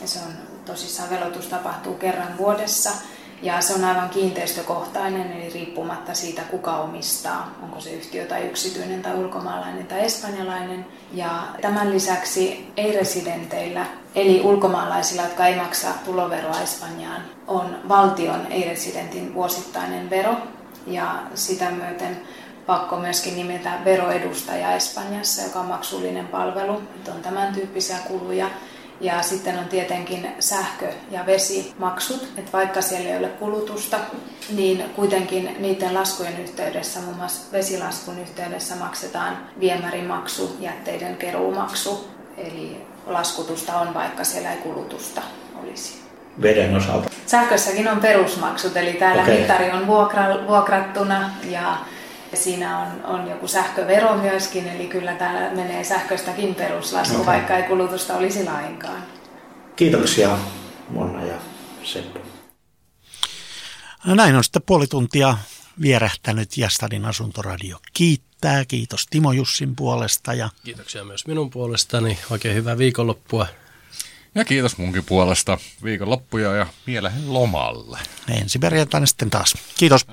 ja 0.00 0.08
se 0.08 0.18
on 0.18 0.45
tosissaan 0.66 1.10
velotus 1.10 1.46
tapahtuu 1.46 1.94
kerran 1.94 2.38
vuodessa– 2.38 2.90
ja 3.42 3.60
se 3.60 3.74
on 3.74 3.84
aivan 3.84 4.08
kiinteistökohtainen, 4.08 5.32
eli 5.32 5.50
riippumatta 5.54 6.14
siitä, 6.14 6.42
kuka 6.42 6.76
omistaa, 6.76 7.54
onko 7.62 7.80
se 7.80 7.90
yhtiö 7.90 8.24
tai 8.24 8.46
yksityinen 8.46 9.02
tai 9.02 9.14
ulkomaalainen 9.14 9.86
tai 9.86 10.04
espanjalainen. 10.04 10.86
Ja 11.12 11.42
tämän 11.60 11.92
lisäksi 11.92 12.72
ei-residenteillä, 12.76 13.86
eli 14.14 14.40
ulkomaalaisilla, 14.40 15.22
jotka 15.22 15.46
ei 15.46 15.56
maksa 15.56 15.88
tuloveroa 16.04 16.60
Espanjaan, 16.60 17.22
on 17.46 17.76
valtion 17.88 18.46
ei-residentin 18.50 19.34
vuosittainen 19.34 20.10
vero. 20.10 20.36
Ja 20.86 21.22
sitä 21.34 21.70
myöten 21.70 22.20
pakko 22.66 22.96
myöskin 22.96 23.36
nimetä 23.36 23.70
veroedustaja 23.84 24.72
Espanjassa, 24.72 25.42
joka 25.42 25.60
on 25.60 25.66
maksullinen 25.66 26.26
palvelu. 26.26 26.82
Että 26.96 27.12
on 27.12 27.22
tämän 27.22 27.54
tyyppisiä 27.54 27.98
kuluja. 28.08 28.50
Ja 29.00 29.22
sitten 29.22 29.58
on 29.58 29.64
tietenkin 29.64 30.28
sähkö- 30.40 30.92
ja 31.10 31.26
vesimaksut, 31.26 32.22
että 32.22 32.52
vaikka 32.52 32.82
siellä 32.82 33.10
ei 33.10 33.18
ole 33.18 33.28
kulutusta, 33.28 33.96
niin 34.50 34.84
kuitenkin 34.96 35.56
niiden 35.58 35.94
laskujen 35.94 36.40
yhteydessä, 36.40 37.00
muun 37.00 37.16
muassa 37.16 37.52
vesilaskun 37.52 38.18
yhteydessä 38.18 38.76
maksetaan 38.76 39.38
viemärimaksu, 39.60 40.56
jätteiden 40.60 41.16
keruumaksu, 41.16 42.08
eli 42.36 42.86
laskutusta 43.06 43.80
on, 43.80 43.94
vaikka 43.94 44.24
siellä 44.24 44.52
ei 44.52 44.58
kulutusta 44.58 45.22
olisi. 45.62 45.94
Veden 46.42 46.76
osalta? 46.76 47.10
Sähkössäkin 47.26 47.88
on 47.88 48.00
perusmaksut, 48.00 48.76
eli 48.76 48.92
täällä 48.92 49.22
okay. 49.22 49.38
mittari 49.38 49.70
on 49.70 49.86
vuokra, 49.86 50.24
vuokrattuna 50.48 51.30
ja 52.30 52.36
Siinä 52.36 52.78
on, 52.78 53.04
on 53.04 53.30
joku 53.30 53.48
sähkövero 53.48 54.16
myöskin, 54.16 54.68
eli 54.68 54.86
kyllä 54.86 55.14
täällä 55.14 55.50
menee 55.50 55.84
sähköstäkin 55.84 56.54
peruslasku, 56.54 57.14
okay. 57.14 57.26
vaikka 57.26 57.56
ei 57.56 57.62
kulutusta 57.62 58.16
olisi 58.16 58.44
lainkaan. 58.44 59.02
Kiitoksia 59.76 60.38
Monna 60.88 61.24
ja 61.24 61.36
Seppo. 61.84 62.18
No 64.06 64.14
näin 64.14 64.36
on 64.36 64.44
sitten 64.44 64.62
puoli 64.66 64.86
tuntia 64.86 65.38
vierähtänyt 65.80 66.56
ja 66.56 66.68
Stadin 66.68 67.04
asuntoradio 67.04 67.78
kiittää. 67.92 68.64
Kiitos 68.64 69.06
Timo 69.06 69.32
Jussin 69.32 69.76
puolesta. 69.76 70.34
Ja... 70.34 70.50
Kiitoksia 70.64 71.04
myös 71.04 71.26
minun 71.26 71.50
puolestani. 71.50 72.18
Oikein 72.30 72.54
hyvää 72.54 72.78
viikonloppua. 72.78 73.46
Ja 74.34 74.44
kiitos 74.44 74.78
munkin 74.78 75.04
puolesta 75.04 75.58
viikonloppuja 75.84 76.54
ja 76.54 76.66
mielen 76.86 77.12
lomalle. 77.26 77.98
Ensi 78.28 78.58
perjantaina 78.58 79.06
sitten 79.06 79.30
taas. 79.30 79.54
Kiitos. 79.78 80.06